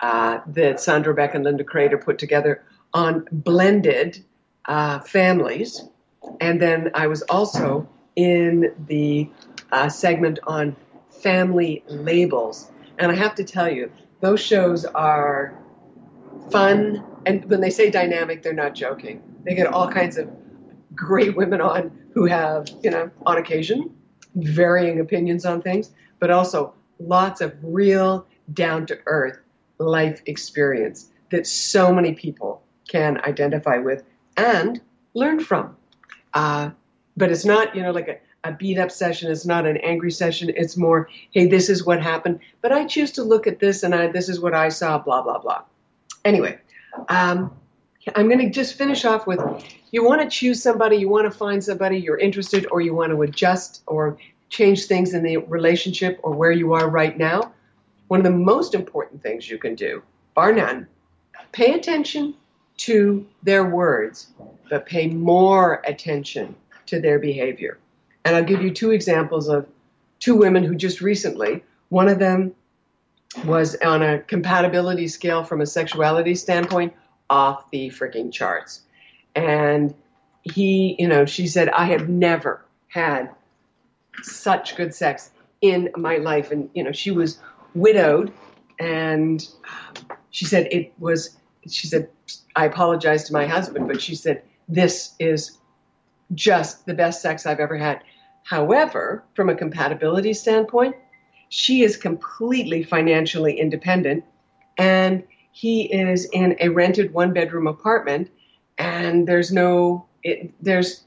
[0.00, 2.64] uh, that Sandra Beck and Linda Crater put together
[2.94, 4.24] on blended
[4.64, 5.84] uh, families,
[6.40, 9.28] and then I was also in the
[9.70, 10.74] uh, segment on
[11.22, 12.70] family labels.
[12.98, 15.54] And I have to tell you, those shows are
[16.50, 17.04] fun.
[17.26, 19.22] And when they say dynamic, they're not joking.
[19.44, 20.28] They get all kinds of
[20.94, 23.94] great women on who have, you know, on occasion,
[24.34, 29.38] varying opinions on things, but also lots of real down to earth
[29.78, 34.04] life experience that so many people can identify with
[34.36, 34.80] and
[35.14, 35.76] learn from.
[36.34, 36.70] Uh,
[37.16, 39.30] but it's not, you know, like a, a beat up session.
[39.30, 40.50] It's not an angry session.
[40.54, 43.94] It's more, hey, this is what happened, but I choose to look at this and
[43.94, 45.62] I, this is what I saw, blah, blah, blah.
[46.24, 46.58] Anyway,
[47.08, 47.56] um,
[48.14, 49.40] I'm going to just finish off with
[49.90, 53.10] you want to choose somebody, you want to find somebody you're interested, or you want
[53.10, 54.16] to adjust or
[54.48, 57.52] change things in the relationship or where you are right now.
[58.08, 60.02] One of the most important things you can do,
[60.34, 60.86] bar none,
[61.52, 62.34] pay attention
[62.78, 64.28] to their words,
[64.68, 66.54] but pay more attention
[66.86, 67.78] to their behavior.
[68.24, 69.66] And I'll give you two examples of
[70.20, 72.54] two women who just recently, one of them
[73.44, 76.92] was on a compatibility scale from a sexuality standpoint
[77.30, 78.82] off the freaking charts.
[79.34, 79.94] And
[80.42, 83.30] he, you know, she said, I have never had
[84.22, 86.50] such good sex in my life.
[86.50, 87.38] And, you know, she was
[87.74, 88.32] widowed
[88.78, 89.46] and
[90.30, 91.36] she said it was,
[91.68, 92.10] she said,
[92.54, 95.58] I apologized to my husband, but she said, this is
[96.34, 98.02] just the best sex I've ever had.
[98.44, 100.96] However, from a compatibility standpoint,
[101.52, 104.24] she is completely financially independent
[104.78, 108.30] and he is in a rented one bedroom apartment
[108.78, 111.04] and there's no it, there's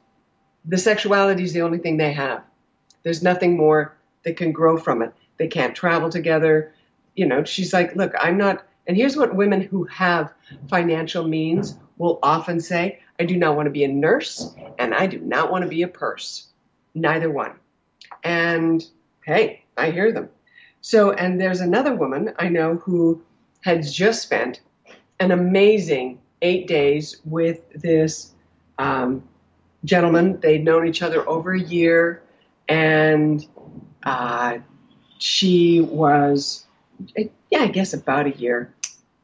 [0.64, 2.44] the sexuality is the only thing they have.
[3.02, 5.16] There's nothing more that can grow from it.
[5.38, 6.76] They can't travel together.
[7.16, 10.32] You know she's like look i'm not and here's what women who have
[10.70, 15.08] financial means will often say i do not want to be a nurse and i
[15.08, 16.50] do not want to be a purse.
[16.94, 17.54] Neither one.
[18.24, 18.86] And
[19.26, 20.30] hey i hear them
[20.86, 23.24] so, and there's another woman I know who
[23.62, 24.62] had just spent
[25.20, 28.34] an amazing eight days with this
[28.78, 29.24] um,
[29.84, 30.40] gentleman.
[30.42, 32.22] They'd known each other over a year,
[32.70, 33.44] and
[34.04, 34.60] uh,
[35.18, 36.68] she was,
[37.18, 38.72] yeah, I guess about a year.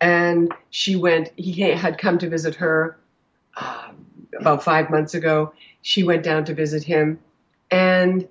[0.01, 2.97] And she went, he had come to visit her
[3.55, 3.91] uh,
[4.39, 5.53] about five months ago.
[5.83, 7.19] She went down to visit him,
[7.69, 8.27] and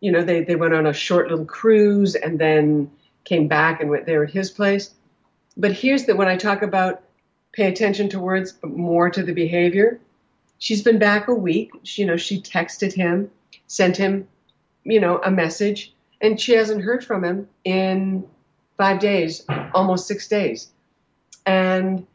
[0.00, 2.90] you know, they, they went on a short little cruise and then
[3.24, 4.94] came back and went there at his place.
[5.56, 7.02] But here's the when I talk about
[7.52, 9.98] pay attention to words, but more to the behavior.
[10.58, 11.70] She's been back a week.
[11.82, 13.30] She, you know, she texted him,
[13.66, 14.28] sent him,
[14.84, 18.26] you know, a message, and she hasn't heard from him in
[18.76, 20.70] five days, almost six days.
[21.46, 22.06] And,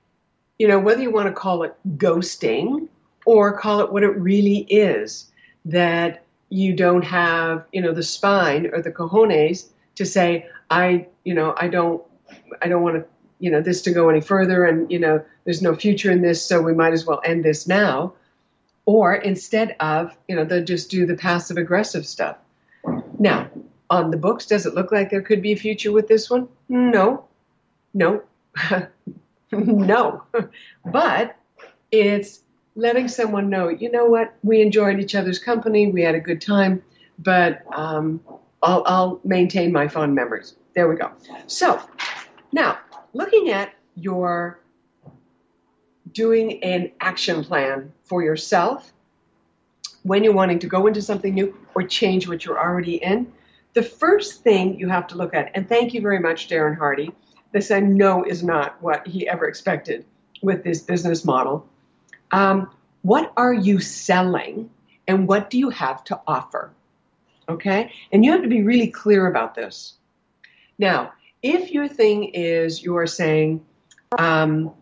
[0.60, 2.88] you know, whether you want to call it ghosting
[3.26, 5.32] or call it what it really is,
[5.66, 11.34] that you don't have, you know, the spine or the cojones to say, I, you
[11.34, 12.04] know, I don't,
[12.62, 13.06] I don't want to,
[13.40, 16.46] you know, this to go any further, and you know, there's no future in this,
[16.46, 18.14] so we might as well end this now.
[18.86, 22.38] Or instead of, you know, they'll just do the passive aggressive stuff.
[23.18, 23.50] Now,
[23.90, 26.50] on the books, does it look like there could be a future with this one?
[26.68, 27.26] No,
[27.94, 28.24] no,
[29.52, 30.24] no.
[30.86, 31.36] but
[31.92, 32.42] it's
[32.82, 36.42] letting someone know, you know what, we enjoyed each other's company, we had a good
[36.42, 36.82] time,
[37.20, 38.20] but um,
[38.64, 40.56] I'll, I'll maintain my fond memories.
[40.74, 41.12] There we go.
[41.46, 41.80] So
[42.52, 42.80] now,
[43.14, 44.60] looking at your
[46.12, 48.92] doing an action plan for yourself
[50.02, 53.32] when you're wanting to go into something new or change what you're already in,
[53.74, 57.12] the first thing you have to look at, and thank you very much, Darren Hardy.
[57.52, 60.04] This I know is not what he ever expected
[60.42, 61.68] with this business model
[62.32, 62.70] um,
[63.02, 64.70] what are you selling
[65.08, 66.72] and what do you have to offer?
[67.50, 67.92] Okay?
[68.12, 69.94] And you have to be really clear about this.
[70.78, 73.66] Now, if your thing is you are saying,
[74.18, 74.74] um,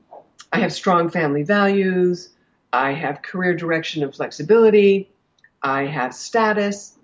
[0.52, 2.30] I have strong family values,
[2.74, 5.10] I have career direction and flexibility,
[5.62, 6.98] I have status,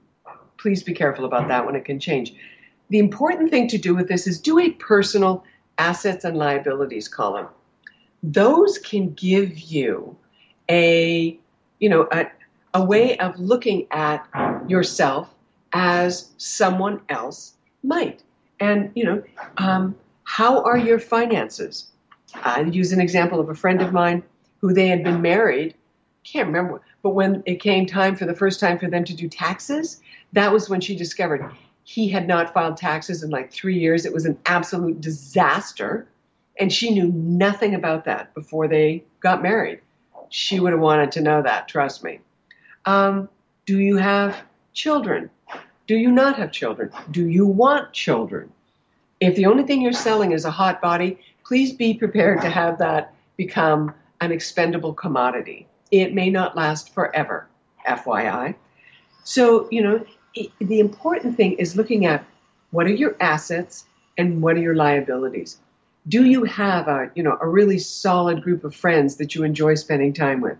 [0.57, 2.35] please be careful about that when it can change.
[2.89, 5.43] The important thing to do with this is do a personal
[5.77, 7.47] assets and liabilities column.
[8.23, 10.15] Those can give you
[10.69, 11.37] a,
[11.79, 12.25] you know, a,
[12.73, 14.27] a way of looking at
[14.67, 15.33] yourself
[15.73, 17.53] as someone else
[17.83, 18.23] might.
[18.59, 19.23] And, you know,
[19.57, 21.87] um, how are your finances?
[22.33, 24.23] I use an example of a friend of mine
[24.61, 25.75] who they had been married,
[26.23, 29.29] can't remember, but when it came time for the first time for them to do
[29.29, 30.01] taxes,
[30.33, 31.45] that was when she discovered
[31.83, 34.05] he had not filed taxes in like three years.
[34.05, 36.07] It was an absolute disaster.
[36.59, 39.81] And she knew nothing about that before they got married.
[40.29, 42.19] She would have wanted to know that, trust me.
[42.85, 43.29] Um,
[43.65, 44.41] do you have
[44.73, 45.29] children?
[45.87, 46.91] Do you not have children?
[47.11, 48.51] Do you want children?
[49.19, 52.79] If the only thing you're selling is a hot body, please be prepared to have
[52.79, 55.67] that become an expendable commodity.
[55.91, 57.47] It may not last forever,
[57.87, 58.55] FYI.
[59.23, 60.05] So, you know,
[60.59, 62.25] the important thing is looking at
[62.71, 63.85] what are your assets
[64.17, 65.57] and what are your liabilities.
[66.07, 69.75] Do you have a, you know, a really solid group of friends that you enjoy
[69.75, 70.57] spending time with?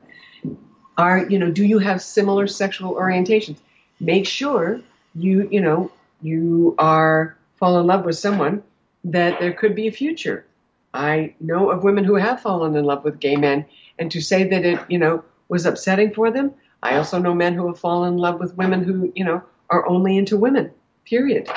[0.98, 3.58] Are, you know, do you have similar sexual orientations?
[4.00, 4.82] Make sure
[5.14, 5.92] you, you know,
[6.22, 8.64] you are fall in love with someone
[9.04, 10.46] that there could be a future.
[10.94, 13.66] I know of women who have fallen in love with gay men,
[14.00, 16.54] and to say that it, you know, was upsetting for them.
[16.82, 19.88] I also know men who have fallen in love with women who, you know, are
[19.88, 20.72] only into women.
[21.06, 21.48] Period.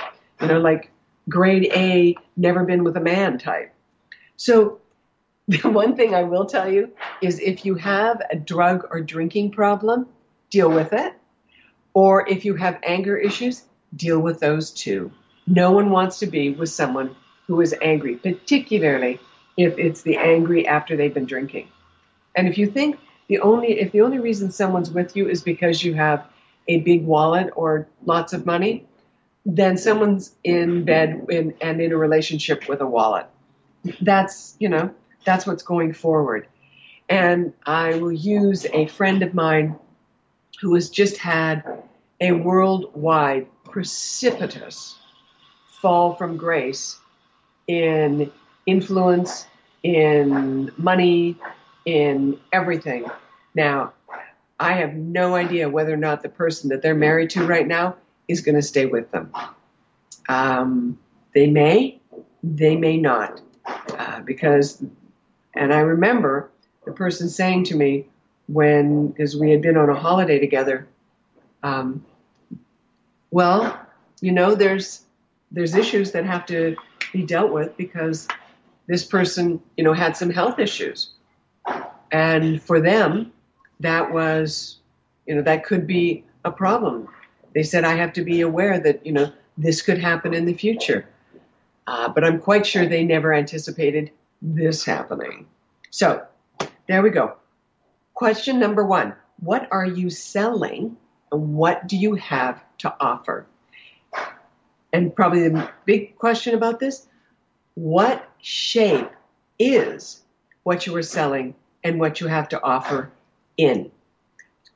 [0.41, 0.91] You know, like
[1.29, 3.73] grade A, never been with a man type.
[4.39, 4.81] So,
[5.49, 9.51] the one thing I will tell you is if you have a drug or drinking
[9.51, 10.07] problem,
[10.49, 11.13] deal with it.
[11.93, 13.65] Or if you have anger issues,
[13.95, 15.11] deal with those too.
[15.47, 17.17] No one wants to be with someone
[17.47, 19.19] who is angry, particularly
[19.57, 21.69] if it's the angry after they've been drinking.
[22.37, 25.83] And if you think the only if the only reason someone's with you is because
[25.83, 26.25] you have
[26.69, 28.87] a big wallet or lots of money,
[29.45, 33.27] then someone's in bed in, and in a relationship with a wallet.
[34.01, 36.49] That's, you know, that's what's going forward.
[37.09, 39.77] And I will use a friend of mine
[40.61, 41.65] who has just had
[42.21, 44.97] a worldwide precipitous
[45.81, 46.99] fall from grace
[47.67, 48.33] in
[48.67, 49.47] influence,
[49.83, 51.37] in money,
[51.85, 53.07] in everything.
[53.55, 53.93] Now,
[54.59, 57.97] I have no idea whether or not the person that they're married to right now
[58.27, 59.33] is going to stay with them.
[60.29, 60.99] Um,
[61.33, 62.01] they may,
[62.43, 63.41] they may not,
[63.97, 64.83] uh, because,
[65.55, 66.51] and I remember
[66.85, 68.07] the person saying to me
[68.47, 70.87] when, because we had been on a holiday together,
[71.63, 72.05] um,
[73.31, 73.81] well,
[74.21, 75.05] you know, there's
[75.51, 76.77] there's issues that have to
[77.13, 78.29] be dealt with because
[78.87, 81.11] this person, you know, had some health issues,
[82.11, 83.33] and for them,
[83.81, 84.79] that was,
[85.27, 87.09] you know, that could be a problem.
[87.55, 90.55] They said, I have to be aware that, you know, this could happen in the
[90.55, 91.09] future.
[91.89, 94.11] Uh, but I'm quite sure they never anticipated
[94.43, 95.47] this happening.
[95.89, 96.23] So
[96.87, 97.37] there we go.
[98.13, 100.99] Question number one What are you selling
[101.33, 103.47] and what do you have to offer?
[104.93, 107.07] And probably the big question about this
[107.75, 109.11] what shape
[109.59, 110.21] is
[110.65, 113.11] what you are selling and what you have to offer
[113.57, 113.91] in.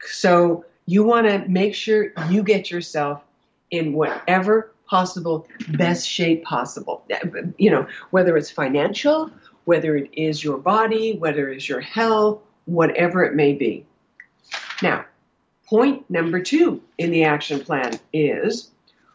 [0.01, 3.23] So you want to make sure you get yourself
[3.71, 7.05] in whatever possible best shape possible.
[7.59, 9.31] You know, whether it's financial,
[9.65, 13.87] whether it is your body, whether it's your health, whatever it may be.
[14.83, 15.05] Now,
[15.67, 18.71] point number two in the action plan is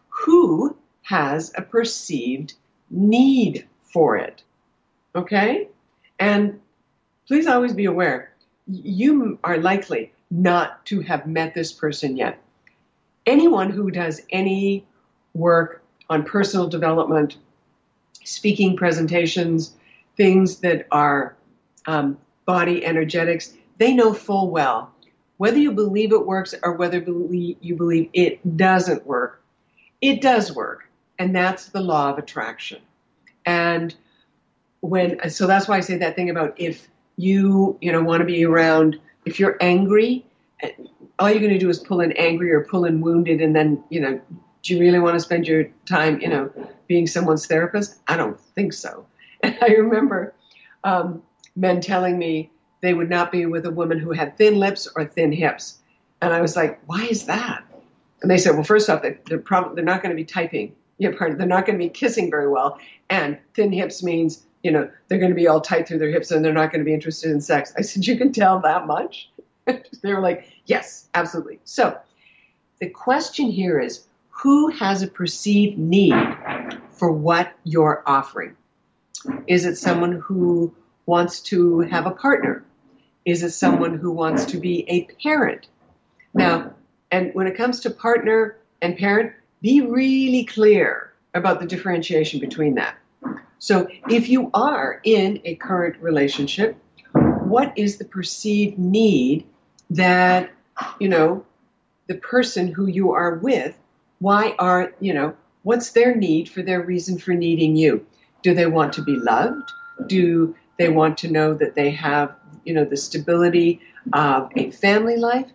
[0.09, 2.53] who has a perceived
[2.89, 4.43] need for it?
[5.15, 5.67] Okay?
[6.19, 6.59] And
[7.27, 8.31] please always be aware
[8.67, 12.41] you are likely not to have met this person yet.
[13.25, 14.85] Anyone who does any
[15.33, 17.37] work on personal development,
[18.23, 19.75] speaking presentations,
[20.15, 21.35] things that are
[21.85, 24.91] um, body energetics, they know full well
[25.37, 29.41] whether you believe it works or whether you believe it doesn't work,
[30.01, 30.89] it does work.
[31.19, 32.81] And that's the law of attraction.
[33.45, 33.95] And
[34.81, 38.25] when, so that's why I say that thing about if you, you know, want to
[38.25, 40.25] be around, if you're angry,
[41.19, 43.83] all you're going to do is pull in angry or pull in wounded, and then,
[43.89, 44.19] you know,
[44.67, 46.51] do you really want to spend your time, you know,
[46.87, 47.99] being someone's therapist?
[48.07, 49.05] I don't think so.
[49.43, 50.33] And I remember
[50.83, 51.21] um,
[51.55, 52.49] men telling me
[52.81, 55.77] they would not be with a woman who had thin lips or thin hips.
[56.23, 57.63] And I was like, why is that?
[58.21, 60.75] And they said, well, first off, they, they're probably they're not going to be typing.
[60.97, 62.79] You know, they're not going to be kissing very well,
[63.11, 66.31] and thin hips means you know they're going to be all tight through their hips
[66.31, 67.73] and they're not going to be interested in sex.
[67.77, 69.29] I said, you can tell that much.
[69.65, 71.59] they were like, yes, absolutely.
[71.63, 71.95] So
[72.79, 74.07] the question here is,
[74.39, 76.13] who has a perceived need
[76.91, 78.55] for what you're offering?
[79.47, 80.73] Is it someone who
[81.05, 82.63] wants to have a partner?
[83.25, 85.67] Is it someone who wants to be a parent?
[86.33, 86.73] Now,
[87.11, 92.75] and when it comes to partner and parent, be really clear about the differentiation between
[92.75, 92.95] that.
[93.59, 96.77] So, if you are in a current relationship,
[97.13, 99.47] what is the perceived need
[99.89, 100.51] that,
[100.99, 101.43] you know,
[102.05, 103.75] the person who you are with,
[104.19, 108.05] why are, you know, what's their need for their reason for needing you?
[108.41, 109.71] Do they want to be loved?
[110.07, 113.81] Do they want to know that they have, you know, the stability
[114.13, 115.49] of a family life?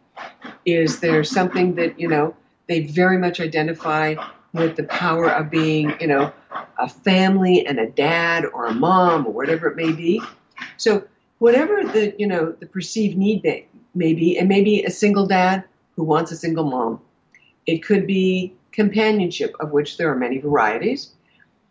[0.64, 2.36] Is there something that, you know,
[2.68, 4.14] they very much identify
[4.52, 6.32] with the power of being, you know,
[6.78, 10.20] a family and a dad or a mom or whatever it may be?
[10.76, 11.04] So
[11.38, 15.26] whatever the, you know, the perceived need may, may be, it may be a single
[15.26, 15.64] dad
[15.96, 17.00] who wants a single mom.
[17.66, 21.12] It could be companionship, of which there are many varieties.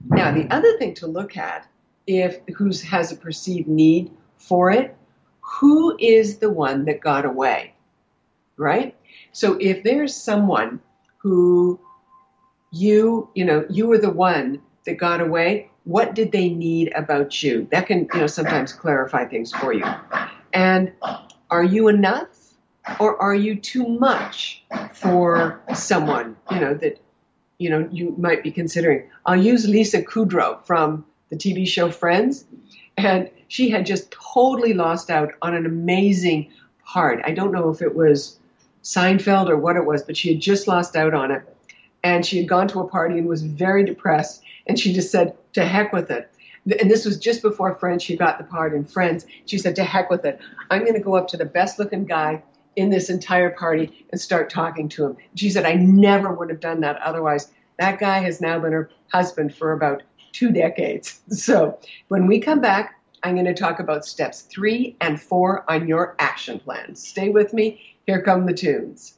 [0.08, 1.68] Now, the other thing to look at,
[2.08, 4.96] if who has a perceived need for it,
[5.42, 7.74] who is the one that got away,
[8.58, 8.96] right?
[9.32, 10.80] So if there's someone
[11.18, 11.80] who
[12.72, 17.44] you, you know, you were the one that got away, what did they need about
[17.44, 17.68] you?
[17.72, 19.86] That can, you know, sometimes clarify things for you.
[20.54, 20.94] And
[21.50, 22.31] are you enough
[23.00, 24.64] or are you too much
[24.94, 27.00] for someone, you know, that
[27.58, 29.10] you know you might be considering.
[29.26, 32.46] I'll use Lisa Kudrow from the TV show Friends,
[32.98, 36.52] and she had just totally lost out on an amazing
[36.84, 37.22] part.
[37.24, 38.40] I don't know if it was
[38.84, 41.44] Seinfeld or what it was, but she had just lost out on it.
[42.04, 45.36] And she had gone to a party and was very depressed, and she just said,
[45.54, 46.32] "To heck with it."
[46.80, 48.02] And this was just before Friends.
[48.02, 49.28] She got the part in Friends.
[49.46, 50.40] She said, "To heck with it.
[50.72, 52.42] I'm going to go up to the best-looking guy
[52.76, 55.18] in this entire party and start talking to him.
[55.36, 57.52] She said, I never would have done that otherwise.
[57.80, 61.22] That guy has now been her husband for about two decades.
[61.32, 65.88] So when we come back, I'm going to talk about steps three and four on
[65.88, 66.96] your action plan.
[66.96, 67.82] Stay with me.
[68.08, 69.18] Here come the tunes.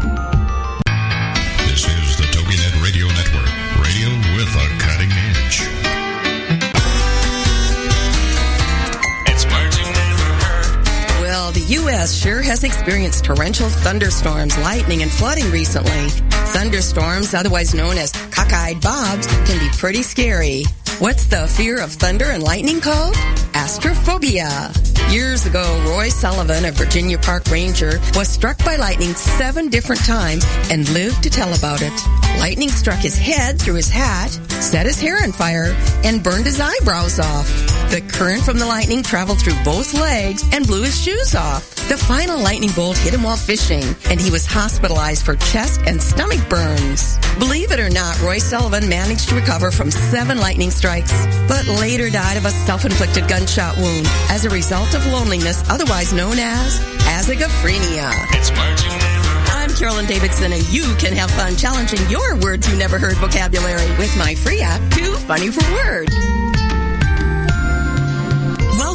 [11.61, 12.15] the U.S.
[12.15, 16.09] sure has experienced torrential thunderstorms, lightning, and flooding recently.
[16.53, 20.63] Thunderstorms, otherwise known as cockeyed bobs, can be pretty scary.
[20.99, 23.15] What's the fear of thunder and lightning called?
[23.53, 24.71] Astrophobia.
[25.11, 30.45] Years ago, Roy Sullivan, a Virginia Park Ranger, was struck by lightning seven different times
[30.71, 31.93] and lived to tell about it.
[32.39, 34.29] Lightning struck his head through his hat,
[34.61, 37.80] set his hair on fire, and burned his eyebrows off.
[37.91, 41.75] The current from the lightning traveled through both legs and blew his shoes off.
[41.89, 46.01] The final lightning bolt hit him while fishing, and he was hospitalized for chest and
[46.01, 47.17] stomach burns.
[47.37, 51.11] Believe it or not, Roy Sullivan managed to recover from seven lightning strikes,
[51.49, 56.39] but later died of a self-inflicted gunshot wound as a result of loneliness, otherwise known
[56.39, 56.79] as
[57.11, 58.09] azagophrenia.
[58.31, 59.01] It's marching
[59.51, 63.89] I'm Carolyn Davidson, and you can have fun challenging your words you never heard vocabulary
[63.97, 66.09] with my free app, Too Funny for Word.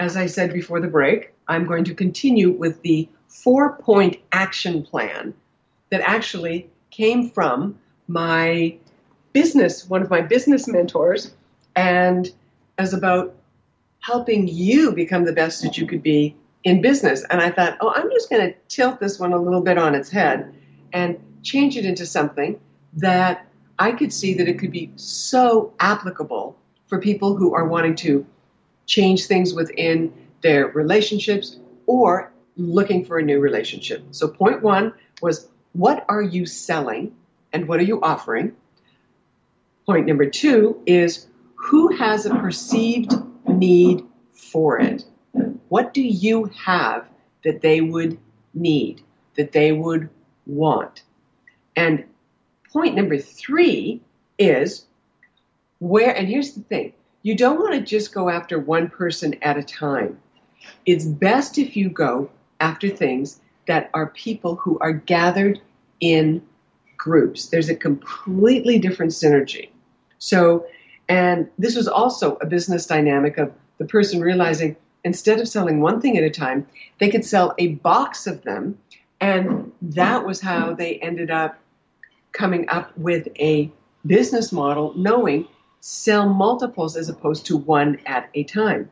[0.00, 4.82] As I said before the break, I'm going to continue with the four point action
[4.82, 5.34] plan
[5.90, 7.78] that actually came from
[8.08, 8.76] my
[9.34, 11.34] business, one of my business mentors
[11.76, 12.32] and
[12.78, 13.34] as about
[14.00, 16.34] helping you become the best that you could be
[16.64, 17.22] in business.
[17.28, 19.94] And I thought, oh, I'm just going to tilt this one a little bit on
[19.94, 20.54] its head
[20.94, 22.58] and change it into something
[22.94, 23.46] that
[23.78, 28.24] I could see that it could be so applicable for people who are wanting to
[28.90, 30.12] change things within
[30.42, 34.04] their relationships or looking for a new relationship.
[34.10, 37.14] So, point one was what are you selling
[37.52, 38.56] and what are you offering?
[39.86, 43.12] Point number two is who has a perceived
[43.46, 45.04] need for it?
[45.68, 47.06] What do you have
[47.44, 48.18] that they would
[48.52, 49.02] need,
[49.36, 50.10] that they would
[50.46, 51.04] want?
[51.76, 52.06] And
[52.72, 54.02] point number three
[54.36, 54.84] is
[55.78, 59.56] where, and here's the thing you don't want to just go after one person at
[59.56, 60.18] a time.
[60.86, 65.60] It's best if you go after things that are people who are gathered
[66.00, 66.42] in
[66.96, 67.46] groups.
[67.46, 69.70] There's a completely different synergy.
[70.18, 70.66] So,
[71.08, 76.00] and this was also a business dynamic of the person realizing instead of selling one
[76.00, 76.66] thing at a time,
[76.98, 78.78] they could sell a box of them.
[79.20, 81.58] And that was how they ended up
[82.32, 83.70] coming up with a
[84.06, 85.46] business model, knowing
[85.80, 88.88] sell multiples as opposed to one at a time.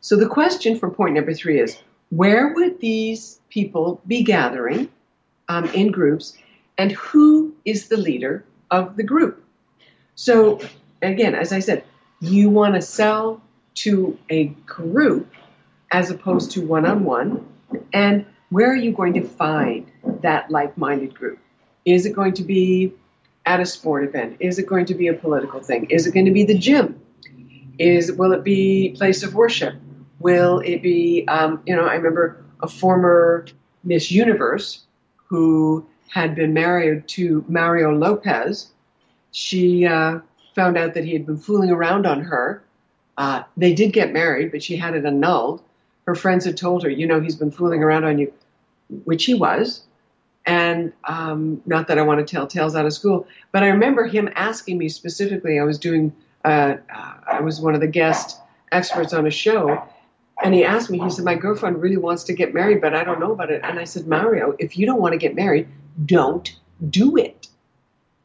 [0.00, 1.76] So the question for point number three is
[2.10, 4.88] where would these people be gathering
[5.48, 6.36] um, in groups
[6.76, 9.44] and who is the leader of the group?
[10.14, 10.60] So,
[11.02, 11.84] again, as I said,
[12.20, 13.40] you want to sell
[13.76, 15.32] to a group
[15.90, 17.46] as opposed to one on one.
[17.92, 19.90] And where are you going to find
[20.22, 21.38] that like minded group?
[21.84, 22.92] Is it going to be
[23.46, 24.36] at a sport event?
[24.40, 25.86] Is it going to be a political thing?
[25.90, 27.00] Is it going to be the gym?
[27.78, 29.74] Is will it be place of worship?
[30.18, 31.24] Will it be?
[31.28, 33.46] Um, you know, I remember a former
[33.84, 34.84] Miss Universe
[35.28, 38.70] who had been married to Mario Lopez.
[39.30, 40.18] She uh,
[40.54, 42.62] found out that he had been fooling around on her.
[43.16, 45.62] Uh, they did get married, but she had it annulled.
[46.06, 48.32] Her friends had told her, you know, he's been fooling around on you,
[49.04, 49.84] which he was.
[50.46, 54.06] And um, not that I want to tell tales out of school, but I remember
[54.06, 55.58] him asking me specifically.
[55.58, 56.14] I was doing,
[56.44, 56.76] uh,
[57.26, 58.38] I was one of the guest
[58.72, 59.82] experts on a show,
[60.42, 60.98] and he asked me.
[60.98, 63.60] He said, "My girlfriend really wants to get married, but I don't know about it."
[63.62, 65.68] And I said, "Mario, if you don't want to get married,
[66.06, 66.56] don't
[66.88, 67.48] do it.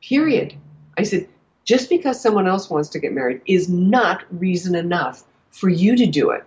[0.02, 0.54] Period."
[0.98, 1.28] I said,
[1.66, 6.06] "Just because someone else wants to get married is not reason enough for you to
[6.06, 6.46] do it."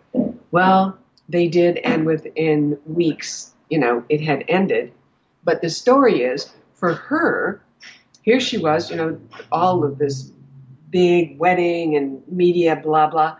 [0.50, 0.96] Well,
[1.28, 4.92] they did, and within weeks, you know, it had ended.
[5.48, 7.62] But the story is for her,
[8.20, 9.18] here she was, you know,
[9.50, 10.30] all of this
[10.90, 13.38] big wedding and media, blah, blah.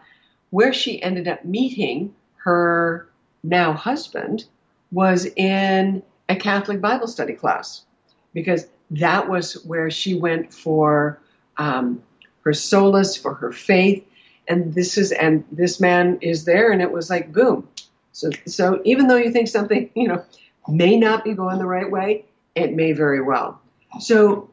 [0.49, 3.11] Where she ended up meeting her
[3.45, 4.47] now husband
[4.91, 7.85] was in a Catholic Bible study class
[8.33, 11.21] because that was where she went for
[11.59, 12.03] um,
[12.41, 14.03] her solace, for her faith.
[14.49, 17.69] And this is, and this man is there, and it was like boom.
[18.13, 20.25] So, so even though you think something, you know,
[20.69, 23.61] may not be going the right way, it may very well.
[24.01, 24.51] So,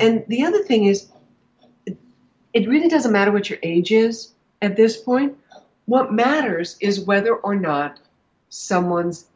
[0.00, 1.08] and the other thing is,
[2.52, 4.32] it really doesn't matter what your age is
[4.62, 5.36] at this point.
[5.84, 7.98] What matters is whether or not
[8.48, 9.26] someone's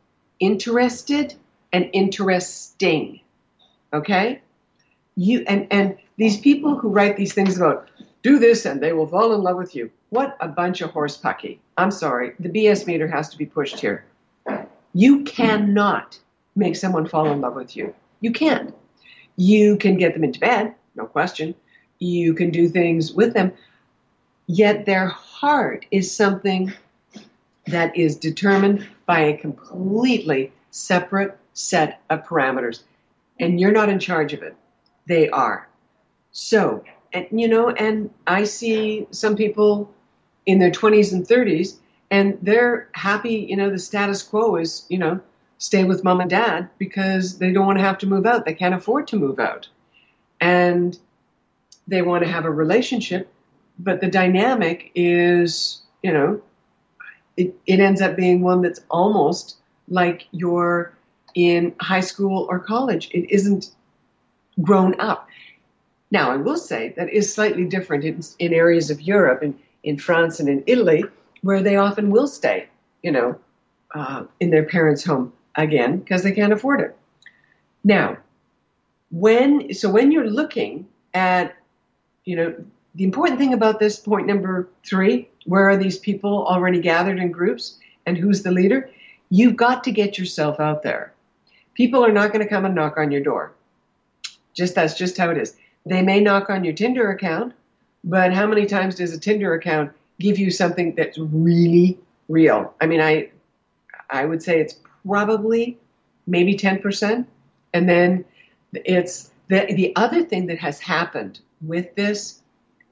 [0.41, 1.35] interested
[1.73, 3.21] and interesting.
[3.93, 4.41] Okay?
[5.17, 7.89] You and and these people who write these things about
[8.23, 9.91] do this and they will fall in love with you.
[10.11, 11.61] What a bunch of horse pucky.
[11.77, 12.33] I'm sorry.
[12.41, 14.05] The BS meter has to be pushed here.
[14.93, 16.19] You cannot
[16.57, 17.95] make someone fall in love with you.
[18.21, 18.75] You can't.
[19.37, 21.55] You can get them into bed, no question.
[21.99, 23.53] You can do things with them.
[24.47, 26.73] Yet their heart is something
[27.67, 32.83] that is determined by a completely separate set of parameters.
[33.39, 34.57] And you're not in charge of it.
[35.07, 35.69] They are.
[36.33, 39.93] So, and you know, and I see some people
[40.47, 41.77] in their 20s and 30s
[42.11, 45.21] and they're happy, you know, the status quo is, you know,
[45.59, 48.45] stay with mom and dad because they don't want to have to move out.
[48.45, 49.69] They can't afford to move out.
[50.41, 50.99] And
[51.87, 53.33] they want to have a relationship,
[53.79, 56.43] but the dynamic is, you know,
[57.37, 59.57] it, it ends up being one that's almost
[59.89, 60.93] like you're
[61.35, 63.11] in high school or college.
[63.13, 63.71] It isn't
[64.61, 65.29] grown up.
[66.11, 69.97] Now, I will say that is slightly different in, in areas of Europe and in
[69.97, 71.05] France and in Italy
[71.43, 72.69] where they often will stay,
[73.03, 73.39] you know,
[73.95, 76.97] uh, in their parents' home again because they can't afford it.
[77.83, 78.19] Now,
[79.11, 81.57] when so when you're looking at,
[82.25, 82.55] you know,
[82.95, 87.33] the important thing about this point number three, where are these people already gathered in
[87.33, 88.91] groups and who's the leader?
[89.31, 91.13] You've got to get yourself out there.
[91.75, 93.53] People are not going to come and knock on your door.
[94.55, 95.57] Just that's just how it is.
[95.87, 97.55] They may knock on your Tinder account
[98.05, 101.99] But how many times does a Tinder account give you something that's really
[102.29, 102.75] real?
[102.81, 103.31] I mean, I
[104.09, 105.79] I would say it's probably
[106.27, 107.27] maybe 10%.
[107.73, 108.25] And then
[108.73, 112.41] it's the, the other thing that has happened with this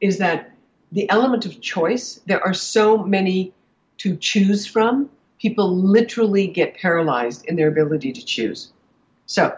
[0.01, 0.53] is that
[0.93, 3.53] the element of choice, there are so many
[3.99, 5.11] to choose from,
[5.41, 8.72] people literally get paralyzed in their ability to choose.
[9.26, 9.57] So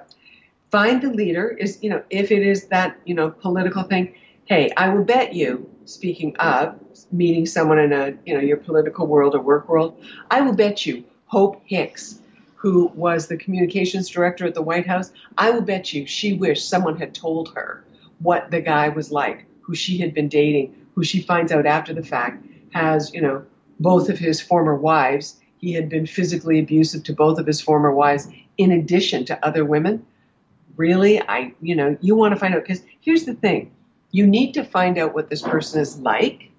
[0.71, 4.15] find the leader is, you know, if it is that, you know, political thing,
[4.47, 6.79] hey, I will bet you, speaking of
[7.11, 10.87] meeting someone in a, you know, your political world or work world, I will bet
[10.87, 12.21] you Hope Hicks,
[12.55, 16.69] who was the communications director at the White House, I will bet you she wished
[16.69, 17.85] someone had told her
[18.19, 21.95] what the guy was like, who she had been dating, who she finds out after
[21.95, 23.45] the fact has, you know,
[23.79, 25.41] both of his former wives.
[25.59, 28.29] He had been physically abusive to both of his former wives
[28.59, 30.05] in addition to other women.
[30.77, 31.21] Really?
[31.21, 33.73] I, you know, you want to find out because here's the thing.
[34.11, 36.51] You need to find out what this person is like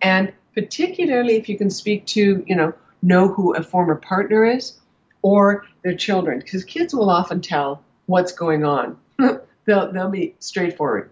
[0.00, 4.78] and particularly if you can speak to, you know, know who a former partner is
[5.22, 8.96] or their children because kids will often tell what's going on.
[9.18, 11.10] they'll, they'll be straightforward.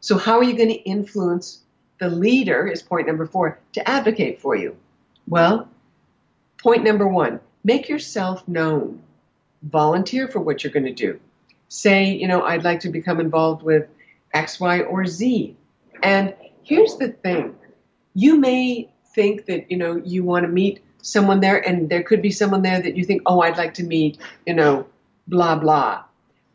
[0.00, 1.60] So, how are you going to influence
[1.98, 2.66] the leader?
[2.66, 4.76] Is point number four to advocate for you.
[5.26, 5.68] Well,
[6.58, 9.02] point number one make yourself known.
[9.62, 11.18] Volunteer for what you're going to do.
[11.68, 13.88] Say, you know, I'd like to become involved with
[14.32, 15.56] X, Y, or Z.
[16.02, 17.56] And here's the thing
[18.14, 22.22] you may think that, you know, you want to meet someone there, and there could
[22.22, 24.86] be someone there that you think, oh, I'd like to meet, you know,
[25.26, 26.04] blah, blah.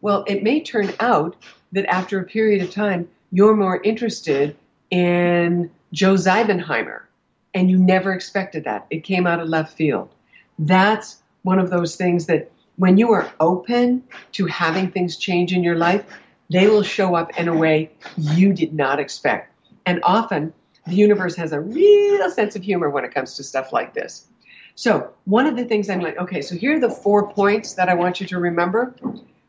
[0.01, 1.35] Well, it may turn out
[1.71, 4.55] that after a period of time, you're more interested
[4.91, 7.01] in Joe Zeibenheimer,
[7.53, 8.85] and you never expected that.
[8.89, 10.13] It came out of left field.
[10.59, 14.03] That's one of those things that when you are open
[14.33, 16.03] to having things change in your life,
[16.49, 19.51] they will show up in a way you did not expect.
[19.85, 20.53] And often,
[20.85, 24.27] the universe has a real sense of humor when it comes to stuff like this.
[24.75, 27.89] So, one of the things I'm like, okay, so here are the four points that
[27.89, 28.95] I want you to remember.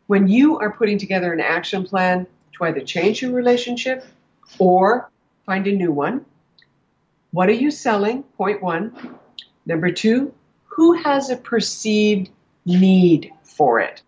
[0.07, 2.27] When you are putting together an action plan
[2.59, 4.05] to either change your relationship
[4.59, 5.11] or
[5.47, 6.27] find a new one,
[7.31, 8.23] what are you selling?
[8.37, 9.17] Point one.
[9.67, 10.35] Number two,
[10.67, 12.31] who has a perceived
[12.67, 14.03] need for it?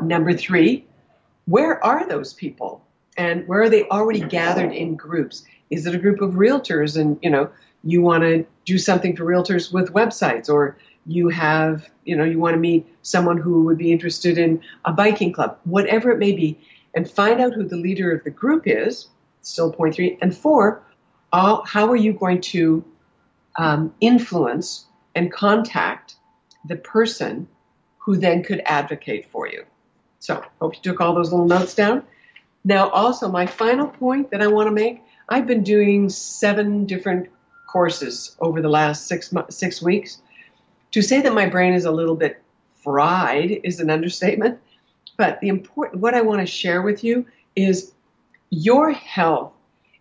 [0.00, 0.86] Number three,
[1.46, 2.84] where are those people?
[3.16, 5.44] And where are they already gathered in groups?
[5.70, 7.50] Is it a group of realtors and, you know,
[7.84, 10.76] you want to do something for realtors with websites or
[11.06, 14.92] you have, you know, you want to meet someone who would be interested in a
[14.92, 16.58] biking club, whatever it may be,
[16.94, 19.08] and find out who the leader of the group is,
[19.42, 20.82] still point three, and four,
[21.32, 22.84] how are you going to
[23.58, 26.16] um, influence and contact
[26.66, 27.48] the person
[27.98, 29.64] who then could advocate for you?
[30.24, 32.02] So, hope you took all those little notes down.
[32.64, 37.28] Now, also, my final point that I want to make I've been doing seven different
[37.66, 40.22] courses over the last six six weeks.
[40.92, 42.40] To say that my brain is a little bit
[42.82, 44.60] fried is an understatement.
[45.18, 47.92] But the important, what I want to share with you is
[48.48, 49.52] your health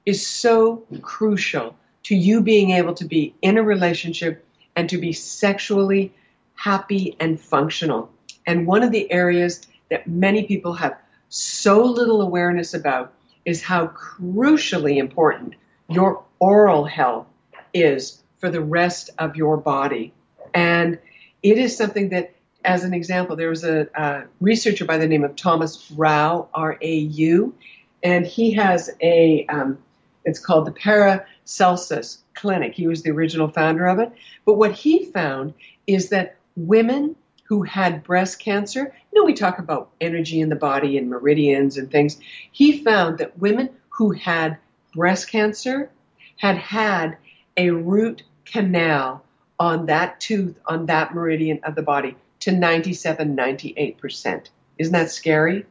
[0.06, 5.12] is so crucial to you being able to be in a relationship and to be
[5.12, 6.14] sexually
[6.56, 8.10] happy and functional.
[8.48, 10.98] And one of the areas that many people have
[11.30, 13.14] so little awareness about
[13.46, 15.54] is how crucially important
[15.88, 17.28] your oral health
[17.74, 20.12] is for the rest of your body.
[20.54, 20.98] And
[21.44, 22.34] it is something that,
[22.66, 26.96] as an example, there was a, researcher by the name of Thomas Rau, R A
[26.96, 27.54] U,
[28.02, 29.78] and he has a, um,
[30.26, 32.74] it's called the Paracelsus Clinic.
[32.74, 34.12] He was the original founder of it.
[34.46, 35.54] But what he found
[35.86, 37.16] is that women
[37.54, 41.78] who had breast cancer, you know, we talk about energy in the body and meridians
[41.78, 42.18] and things.
[42.52, 44.58] He found that women who had
[44.96, 45.92] breast cancer
[46.38, 47.16] had had
[47.56, 49.24] a root canal
[49.60, 54.48] on that tooth, on that meridian of the body to 97, 98%.
[54.80, 55.68] Isn't that scary?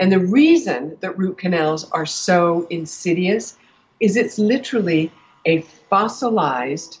[0.00, 3.56] And the reason that root canals are so insidious
[4.00, 5.12] is it's literally
[5.46, 6.98] a fossilized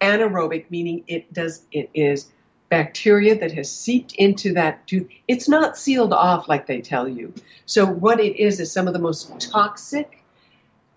[0.00, 2.30] anaerobic, meaning it does it is
[2.68, 5.08] bacteria that has seeped into that tooth.
[5.28, 7.32] It's not sealed off like they tell you.
[7.64, 10.24] So what it is is some of the most toxic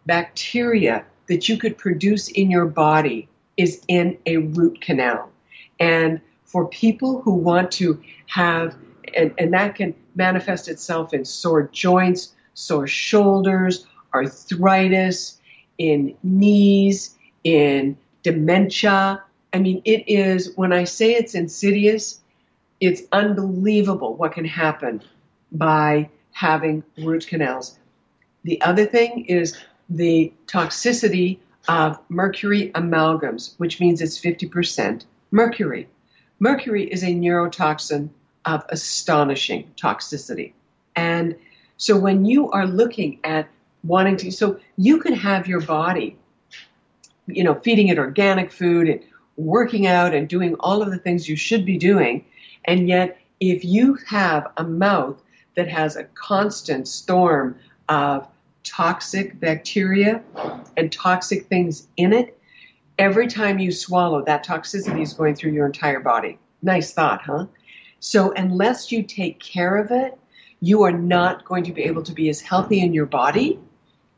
[0.06, 5.30] bacteria that you could produce in your body is in a root canal.
[5.80, 8.76] And for people who want to have,
[9.16, 15.40] and, and that can manifest itself in sore joints, sore shoulders, arthritis,
[15.78, 19.24] in knees, in dementia.
[19.54, 22.20] I mean, it is, when I say it's insidious,
[22.80, 25.04] it's unbelievable what can happen
[25.52, 27.78] by having root canals.
[28.44, 29.58] The other thing is
[29.90, 35.88] the toxicity of mercury amalgams, which means it's 50% mercury.
[36.40, 38.10] Mercury is a neurotoxin
[38.46, 40.54] of astonishing toxicity.
[40.96, 41.36] And
[41.78, 43.48] so when you are looking at
[43.84, 46.18] wanting to, so you can have your body,
[47.28, 49.02] you know, feeding it organic food and
[49.40, 52.26] working out and doing all of the things you should be doing.
[52.66, 55.22] And yet, if you have a mouth
[55.56, 57.56] that has a constant storm
[57.88, 58.28] of
[58.64, 60.22] toxic bacteria
[60.76, 62.38] and toxic things in it,
[62.98, 66.38] every time you swallow, that toxicity is going through your entire body.
[66.62, 67.46] Nice thought, huh?
[68.02, 70.18] So, unless you take care of it,
[70.62, 73.60] you are not going to be able to be as healthy in your body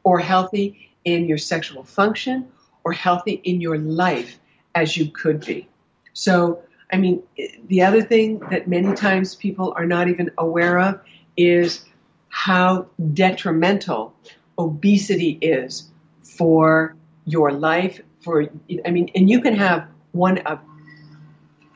[0.04, 2.48] or healthy in your sexual function
[2.84, 4.40] or healthy in your life
[4.76, 5.68] as you could be.
[6.14, 6.62] So,
[6.92, 7.24] I mean,
[7.68, 11.02] the other thing that many times people are not even aware of
[11.38, 11.86] is
[12.30, 14.14] how detrimental
[14.58, 15.90] obesity is
[16.24, 16.96] for
[17.26, 18.02] your life.
[18.22, 18.50] For,
[18.86, 20.60] I mean, and you can have one of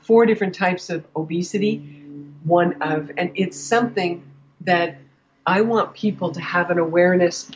[0.02, 1.78] four different types of obesity,
[2.43, 4.24] one of, and it's something
[4.62, 4.98] that
[5.46, 7.50] I want people to have an awareness.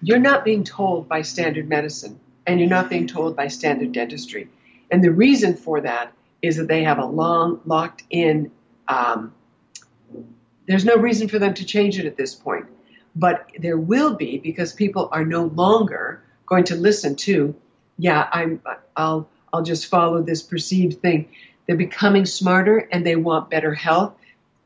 [0.00, 4.48] You're not being told by standard medicine, and you're not being told by standard dentistry.
[4.92, 6.12] And the reason for that
[6.42, 8.52] is that they have a long, locked in,
[8.88, 9.32] um,
[10.68, 12.66] there's no reason for them to change it at this point.
[13.16, 17.54] But there will be because people are no longer going to listen to,
[17.96, 18.60] yeah, I'm,
[18.94, 21.28] I'll, I'll just follow this perceived thing.
[21.66, 24.14] They're becoming smarter and they want better health.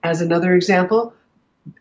[0.03, 1.15] As another example,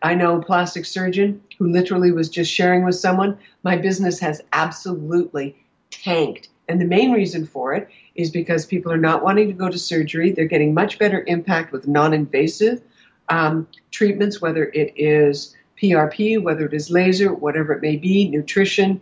[0.02, 4.40] I know a plastic surgeon who literally was just sharing with someone, my business has
[4.52, 5.56] absolutely
[5.90, 6.48] tanked.
[6.68, 9.78] And the main reason for it is because people are not wanting to go to
[9.78, 10.32] surgery.
[10.32, 12.82] They're getting much better impact with non invasive
[13.28, 19.00] um, treatments, whether it is PRP, whether it is laser, whatever it may be, nutrition,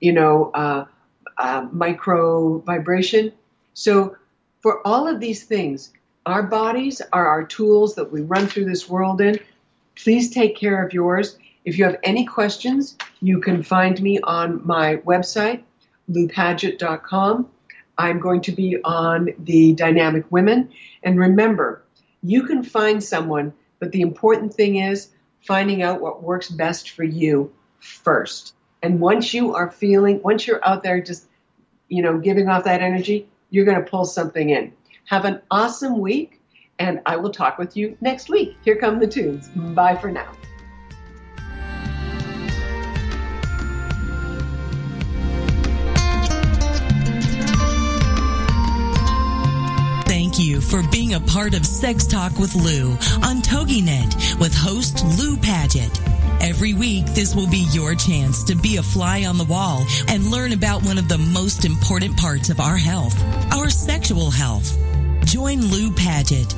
[0.00, 0.86] you know, uh,
[1.38, 3.32] uh, micro vibration.
[3.74, 4.16] So,
[4.60, 5.92] for all of these things,
[6.26, 9.38] our bodies are our tools that we run through this world in.
[9.94, 11.36] Please take care of yours.
[11.64, 15.62] If you have any questions, you can find me on my website,
[16.10, 17.48] loupaget.com.
[17.96, 20.70] I'm going to be on the Dynamic Women.
[21.02, 21.84] And remember,
[22.22, 25.10] you can find someone, but the important thing is
[25.42, 28.54] finding out what works best for you first.
[28.82, 31.26] And once you are feeling, once you're out there just,
[31.88, 34.72] you know, giving off that energy, you're going to pull something in.
[35.06, 36.40] Have an awesome week,
[36.78, 38.56] and I will talk with you next week.
[38.64, 39.48] Here come the tunes.
[39.48, 40.32] Bye for now.
[50.74, 52.90] For being a part of Sex Talk with Lou
[53.22, 56.00] on TogiNet with host Lou Paget.
[56.40, 60.32] Every week, this will be your chance to be a fly on the wall and
[60.32, 63.14] learn about one of the most important parts of our health,
[63.52, 64.76] our sexual health.
[65.24, 66.56] Join Lou Paget